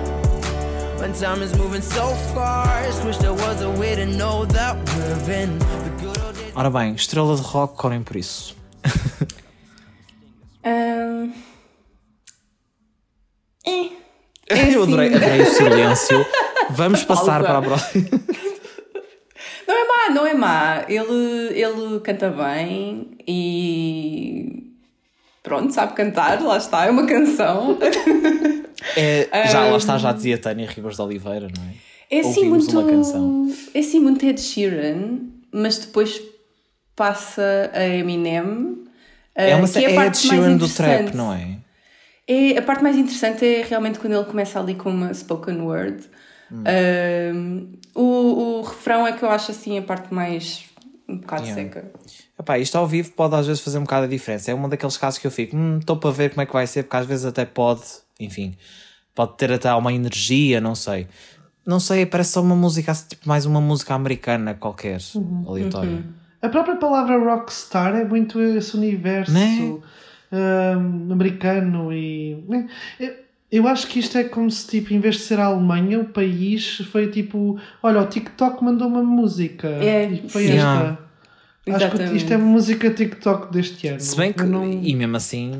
[1.00, 3.04] when time is moving so fast.
[3.04, 6.52] Wish there was a way to know that we're in the good old days.
[6.54, 8.54] Ora bem, estrela de rock, correm por isso.
[10.64, 11.32] um...
[13.66, 13.90] É.
[14.74, 16.24] Eu adorei, adorei o silêncio.
[16.70, 18.08] Vamos passar para a próxima.
[19.66, 20.84] Não é má, não é má.
[20.88, 24.65] Ele, ele canta bem e
[25.46, 27.78] pronto, sabe cantar, lá está, é uma canção.
[28.96, 31.74] É, já, um, lá está, já dizia Tânia Ribas de Oliveira, não é?
[32.10, 32.78] É assim Ouvimos muito.
[32.78, 33.52] Uma canção.
[33.74, 35.18] É assim muito Ed Sheeran,
[35.52, 36.20] mas depois
[36.94, 38.84] passa a Eminem.
[39.34, 41.58] É uma que é, é Ed Sheeran do trap, não é?
[42.26, 42.58] é?
[42.58, 46.04] A parte mais interessante é realmente quando ele começa ali com uma spoken word.
[46.50, 46.64] Hum.
[47.34, 50.64] Um, o, o refrão é que eu acho assim a parte mais
[51.08, 51.62] um bocado yeah.
[51.62, 51.90] seca.
[52.38, 54.50] Epá, isto ao vivo pode às vezes fazer um bocado a diferença.
[54.50, 56.66] É um daqueles casos que eu fico, estou hum, para ver como é que vai
[56.66, 57.82] ser, porque às vezes até pode,
[58.20, 58.54] enfim,
[59.14, 61.06] pode ter até uma energia, não sei.
[61.66, 65.44] Não sei, parece só uma música, tipo mais uma música americana qualquer, uhum.
[65.48, 65.90] aleatória.
[65.90, 66.04] Uhum.
[66.40, 69.80] A própria palavra rockstar é muito esse universo né?
[70.30, 72.44] um, americano e.
[72.48, 72.68] Né?
[73.50, 76.04] Eu acho que isto é como se, tipo, em vez de ser a Alemanha, o
[76.04, 79.68] país foi tipo: olha, o TikTok mandou uma música.
[79.68, 80.58] É, e foi sim.
[80.58, 81.05] esta.
[81.68, 84.00] Acho que isto é música TikTok deste ano.
[84.00, 84.70] Se bem que, não...
[84.70, 85.50] e mesmo assim,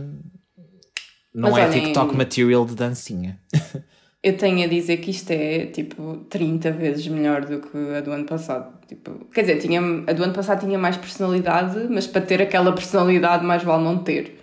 [1.34, 3.38] não Mas é olhem, TikTok material de dancinha.
[4.22, 8.12] eu tenho a dizer que isto é tipo 30 vezes melhor do que a do
[8.12, 8.74] ano passado.
[8.88, 12.72] Tipo, quer dizer, tinha, a do ano passado tinha mais personalidade, mas para ter aquela
[12.72, 14.40] personalidade, mais vale não ter.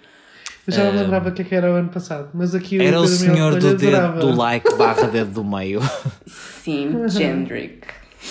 [0.65, 3.01] Eu já não lembrava o que, é que era o ano passado, mas aqui Era
[3.01, 5.81] o, senhor do, dedo, do like barra dedo do meio.
[6.25, 7.87] Sim, Gendrick.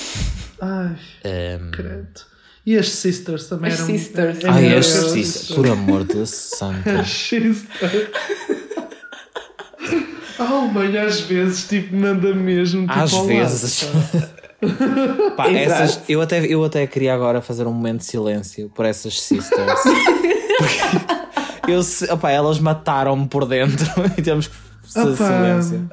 [0.60, 0.96] Ai,
[1.60, 1.70] um...
[1.72, 2.31] credo.
[2.64, 3.86] E as Sisters também as eram.
[3.86, 4.44] Sisters.
[4.44, 6.88] Ai, as Sisters, por amor de santo.
[6.88, 7.64] As Sisters.
[10.38, 12.86] Oh, mãe, às vezes, tipo, manda mesmo.
[12.86, 13.90] Tipo, às vezes.
[15.36, 19.20] Pá, essas, eu, até, eu até queria agora fazer um momento de silêncio por essas
[19.20, 19.80] Sisters.
[21.66, 21.80] eu,
[22.14, 23.86] opa, elas mataram-me por dentro
[24.16, 24.54] e temos que
[24.84, 25.90] fazer silêncio.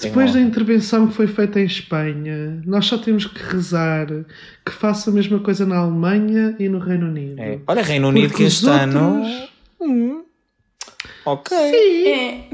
[0.00, 4.06] Depois da intervenção que foi feita em Espanha, nós só temos que rezar
[4.64, 7.40] que faça a mesma coisa na Alemanha e no Reino Unido.
[7.40, 7.60] É.
[7.66, 8.82] Olha, Reino Unido Porque que este outros...
[8.82, 9.48] ano.
[9.80, 10.24] Hum.
[11.24, 11.56] Ok.
[11.56, 12.08] Sim.
[12.08, 12.48] É.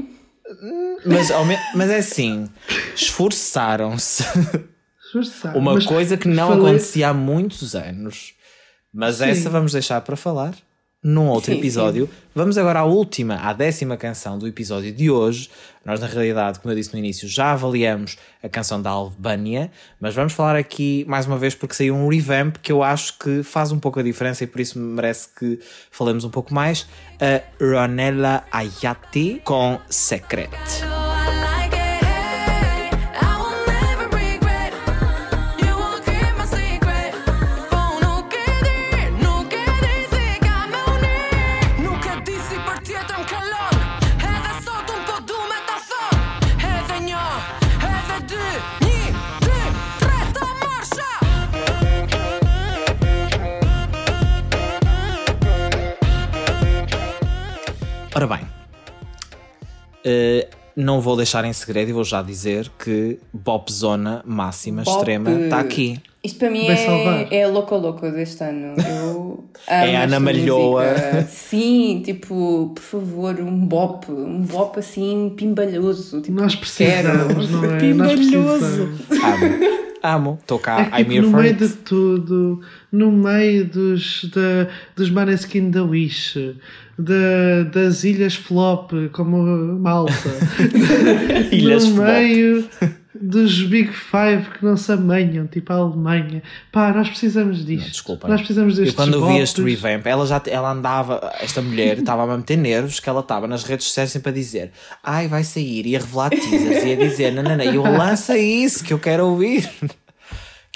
[1.05, 1.29] Mas,
[1.75, 2.49] mas é assim,
[2.95, 4.23] esforçaram-se.
[5.05, 5.59] Esforçaram.
[5.59, 6.65] Uma coisa que não falei...
[6.65, 8.33] acontecia há muitos anos.
[8.93, 9.25] Mas Sim.
[9.25, 10.53] essa vamos deixar para falar
[11.03, 12.05] num outro sim, episódio.
[12.05, 12.11] Sim.
[12.33, 15.49] Vamos agora à última, à décima canção do episódio de hoje.
[15.85, 20.13] Nós, na realidade, como eu disse no início, já avaliamos a canção da Albânia, mas
[20.13, 23.71] vamos falar aqui mais uma vez porque saiu um revamp que eu acho que faz
[23.71, 26.87] um pouco a diferença e por isso merece que falemos um pouco mais.
[27.19, 30.49] A Ronella Ayati com Secret.
[58.17, 58.39] Ora bem,
[60.07, 64.97] uh, não vou deixar em segredo e vou já dizer que Bop Zona máxima Bop.
[64.97, 66.01] extrema está aqui.
[66.23, 68.73] Isto para mim é, é louco louco deste ano.
[68.81, 71.27] Eu é Ana Malhoa.
[71.29, 76.19] Sim, tipo, por favor, um bop, um bop assim pimbalhoso.
[76.19, 77.77] Tipo, Nós precisamos, não é?
[77.77, 78.89] Pimbalhoso.
[79.11, 79.77] Amo.
[80.01, 80.39] Amo.
[80.41, 82.61] Estou cá, é, tipo, No meio de tudo,
[82.91, 86.55] no meio dos, de, dos Maneskin da Wish,
[86.97, 89.37] de, das Ilhas Flop, como
[89.79, 90.13] Malta,
[91.51, 92.07] no Flop.
[92.07, 92.67] meio
[93.19, 96.41] dos Big Five que não se amanham, tipo a Alemanha.
[96.71, 97.83] Pá, nós precisamos disto.
[97.83, 98.27] Não, desculpa.
[98.27, 102.31] Nós precisamos destes Eu quando vi este revamp, ela já ela andava, esta mulher estava
[102.31, 104.71] a meter nervos que ela estava nas redes sociais sempre a dizer
[105.03, 108.37] ai, vai sair, e a revelar teasers, e a dizer, não, não, não, eu lança
[108.37, 109.69] isso que eu quero ouvir.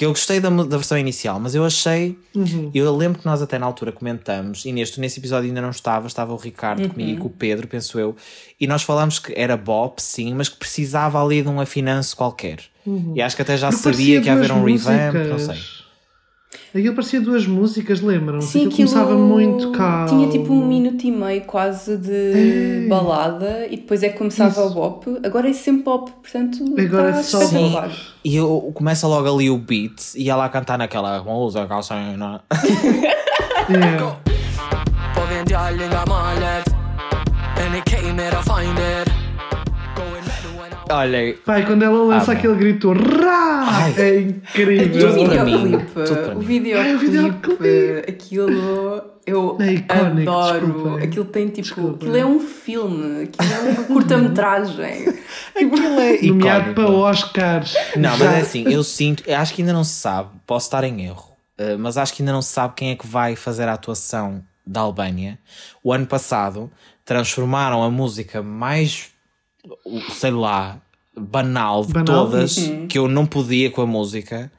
[0.02, 2.18] Que eu gostei da, da versão inicial, mas eu achei.
[2.34, 2.72] Uhum.
[2.74, 6.08] Eu lembro que nós até na altura comentamos, e neste, nesse episódio ainda não estava,
[6.08, 6.89] estava o Ricardo Uhum.
[6.89, 8.16] comigo e com o Pedro, penso eu,
[8.60, 12.62] e nós falámos que era bop, sim, mas que precisava ali de um afinanço qualquer.
[13.14, 15.60] E acho que até já sabia que ia haver um revamp, não músicas.
[15.60, 15.82] sei.
[16.76, 18.47] Aquilo parecia duas músicas, lembram-se?
[18.47, 20.08] Sim, Aquilo aquilo começava muito calmo.
[20.08, 22.88] tinha tipo um minuto e meio quase de É.
[22.89, 24.68] balada e depois é que começava Isso.
[24.68, 25.20] o bop.
[25.24, 27.91] Agora é sempre pop, portanto Agora está é só espetacular.
[28.24, 32.41] E eu, começa logo ali o beat e ela a cantar naquela música, calcinha.
[33.70, 34.32] É.
[40.92, 43.64] Olhem, Pai, quando ela lança Ah, aquele grito, rá!
[43.68, 43.94] Ai.
[43.98, 45.10] É incrível.
[45.10, 45.14] O
[46.39, 48.06] videoclipe, o videoclipe.
[48.10, 50.66] aquilo eu É icónico, adoro.
[50.68, 51.04] desculpem.
[51.04, 51.96] Aquilo tem tipo, Desculpem.
[52.10, 55.08] aquilo é um filme, aquilo é uma curta-metragem.
[55.56, 57.74] aquilo é Nomeado para Oscars.
[57.96, 60.84] Não, mas é assim, eu sinto, eu acho que ainda não se sabe, posso estar
[60.84, 63.68] em erro, eh, mas acho que ainda não se sabe quem é que vai fazer
[63.68, 65.38] a atuação da Albânia.
[65.84, 66.70] O ano passado
[67.06, 69.11] transformaram a música mais,
[70.09, 70.82] sei lá,
[71.16, 72.05] banal de Banal?
[72.05, 72.57] todas,
[72.89, 74.51] que eu não podia com a música.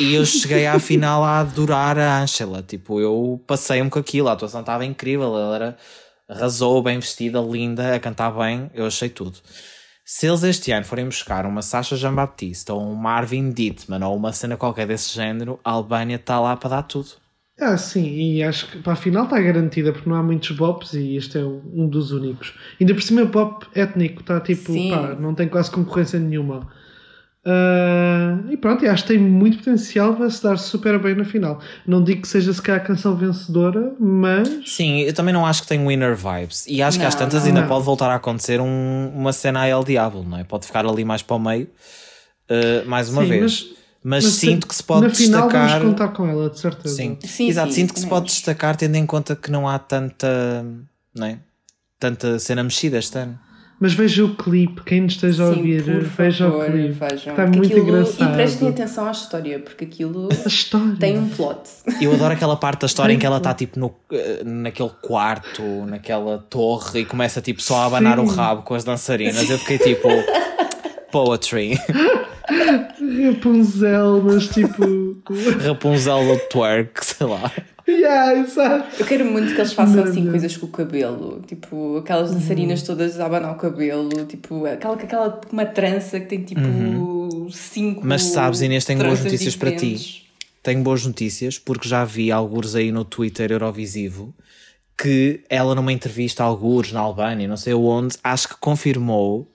[0.00, 2.62] E eu cheguei à final a adorar a Angela.
[2.62, 5.76] Tipo, eu passei-me com aquilo, a atuação estava incrível, ela era,
[6.28, 9.38] arrasou, bem vestida, linda, a cantar bem, eu achei tudo.
[10.04, 14.32] Se eles este ano forem buscar uma Sasha Jean-Baptiste ou um Marvin Dittman ou uma
[14.32, 17.21] cena qualquer desse género, a Albânia está lá para dar tudo.
[17.64, 20.94] Ah, sim, e acho que para a final está garantida porque não há muitos bops
[20.94, 22.54] e este é um dos únicos.
[22.80, 24.90] Ainda por cima, pop étnico está tipo, Sim.
[24.90, 26.68] pá, não tem quase concorrência nenhuma.
[27.44, 31.60] Ah, e pronto, acho que tem muito potencial para se dar super bem na final.
[31.86, 35.62] Não digo que seja se calhar a canção vencedora, mas Sim, eu também não acho
[35.62, 36.66] que tem winner vibes.
[36.68, 37.48] E acho que às Não, tantas não.
[37.48, 37.68] ainda Não.
[37.68, 40.44] pode voltar a acontecer um- uma cena a El Diablo, não é?
[40.44, 41.68] Pode ficar ali mais para o meio,
[42.48, 43.42] uh, mais uma Sim, vez.
[43.42, 45.68] mas- Mas, mas sinto que se pode na final destacar.
[45.78, 46.96] vamos contar com ela, de certeza.
[46.96, 47.68] Sim, Sim, exato.
[47.72, 48.34] sim, sinto que se pode acho.
[48.34, 50.64] destacar tendo em conta que não há tanta,
[51.14, 51.38] não é?
[52.00, 53.38] Tanta cena mexida este ano.
[53.78, 56.88] Mas veja o clipe, quem nos esteja a ouvir, por veja favor, o clipe.
[56.92, 57.16] vejam.
[57.16, 58.30] Está Porque muito aquilo- engraçado.
[58.30, 60.96] E prestem atenção à história, porque aquilo A história.
[61.00, 61.60] tem um plot.
[62.00, 65.62] Eu adoro aquela parte da história em que ela está tipo no, eh, naquele quarto,
[65.86, 68.24] naquela torre e começa tipo só a abanar Sim.
[68.24, 69.50] o rabo com as dançarinas.
[69.50, 70.06] Eu fiquei tipo
[71.12, 71.78] poetry,
[73.24, 74.82] Rapunzel, mas tipo.
[75.64, 77.52] Rapunzel do twerk, sei lá.
[77.88, 78.86] yeah, exato.
[79.00, 82.38] Eu quero muito que eles façam assim coisas com o cabelo, tipo aquelas Uhum.
[82.38, 88.00] dançarinas todas a abanar o cabelo, tipo aquela, aquela uma trança que tem tipo cinco.
[88.00, 88.06] Uhum.
[88.08, 89.76] Mas sabes, Inês, tenho boas notícias para ti.
[89.76, 90.22] diferentes.
[90.62, 94.32] Tenho boas notícias porque já vi alguns aí no Twitter Eurovisivo
[94.96, 99.50] que ela numa entrevista a algures na Albânia, não sei onde, acho que confirmou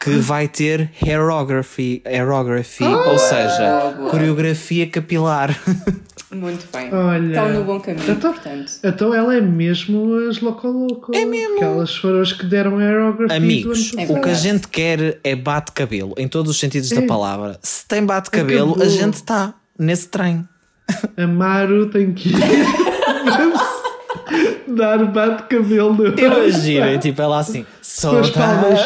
[0.00, 5.58] que vai ter hairography, hairography ou seja, boa, coreografia capilar.
[6.30, 6.92] Muito bem.
[6.92, 7.26] Olha.
[7.28, 8.72] Estão no bom caminho, Então- portanto.
[8.82, 11.14] Então ela é mesmo as Loco Loco.
[11.14, 11.50] É mesmo.
[11.50, 13.36] Porque elas foram as que deram aerografia.
[13.36, 17.06] Amigos, É o que a gente quer é bate-cabelo, em todos os sentidos da É.
[17.06, 17.56] palavra.
[17.62, 20.46] Se tem bate-cabelo, a gente está nesse trem.
[21.16, 22.34] Amaro tem que ir.
[24.76, 26.18] dar bate-cabelo.
[26.18, 28.80] Imaginem, tipo, ela assim, Com só as palmas.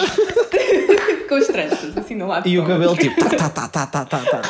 [1.28, 2.48] Com as tranças, assim no lado.
[2.48, 4.42] E o cabelo tipo, tá, tá, tá, tá, tá, tá.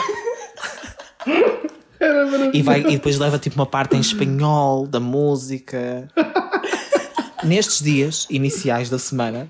[2.01, 2.57] Era maravilhoso.
[2.57, 6.09] E, vai, e depois leva tipo uma parte em espanhol da música.
[7.43, 9.49] Nestes dias iniciais da semana,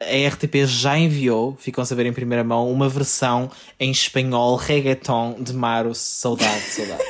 [0.00, 3.50] a RTP já enviou, ficam a saber em primeira mão, uma versão
[3.80, 5.94] em espanhol reggaeton de Maro.
[5.94, 7.02] Saudade, saudade.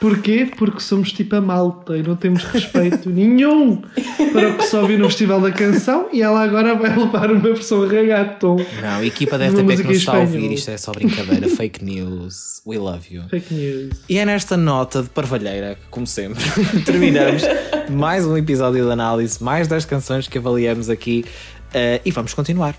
[0.00, 0.50] Porquê?
[0.56, 3.82] Porque somos tipo a malta e não temos respeito nenhum
[4.32, 7.86] para o que ouve no Festival da Canção e ela agora vai levar uma versão
[7.86, 8.56] reggaeton.
[8.80, 11.84] Não, a equipa da RTP que nos está a ouvir, isto é só brincadeira, fake
[11.84, 12.62] news.
[12.66, 13.24] We love you.
[13.28, 14.00] Fake news.
[14.08, 16.42] E é nesta nota de parvalheira, como sempre,
[16.86, 17.42] terminamos
[17.90, 21.26] mais um episódio de análise, mais 10 canções que avaliamos aqui
[21.74, 22.74] eh, e vamos continuar.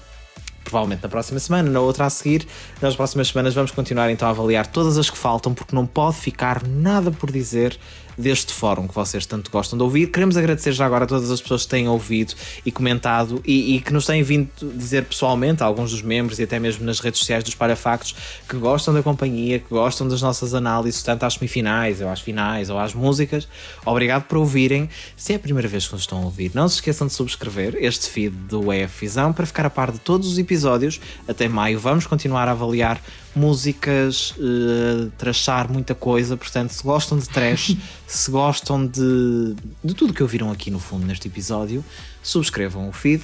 [0.64, 2.47] Provavelmente na próxima semana, na outra a seguir.
[2.82, 6.18] Nas próximas semanas vamos continuar então a avaliar todas as que faltam, porque não pode
[6.18, 7.78] ficar nada por dizer
[8.22, 10.07] deste fórum que vocês tanto gostam de ouvir.
[10.07, 12.34] Queremos agradecer já agora a todas as pessoas que têm ouvido
[12.65, 16.59] e comentado e, e que nos têm vindo dizer pessoalmente, alguns dos membros e até
[16.59, 18.15] mesmo nas redes sociais dos Parafactos,
[18.47, 22.69] que gostam da companhia, que gostam das nossas análises, tanto às semifinais, ou às finais,
[22.69, 23.47] ou às músicas.
[23.86, 24.89] Obrigado por ouvirem.
[25.17, 27.76] Se é a primeira vez que nos estão a ouvir, não se esqueçam de subscrever
[27.80, 29.01] este feed do EF
[29.36, 30.99] para ficar a par de todos os episódios.
[31.28, 33.01] Até maio vamos continuar a avaliar
[33.36, 36.36] músicas, eh, trachar muita coisa.
[36.38, 37.75] Portanto, se gostam de trash,
[38.07, 41.84] se gostam de, de tudo que ouviram aqui no fundo neste episódio,
[42.21, 43.23] subscrevam o feed.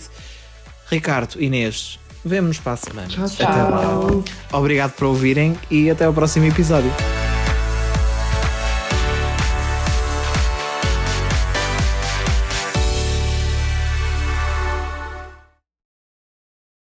[0.90, 3.08] Ricardo, Inês, Vemo-nos para a semana.
[3.08, 4.24] Tchau, tchau.
[4.52, 6.92] Obrigado por ouvirem e até ao próximo episódio.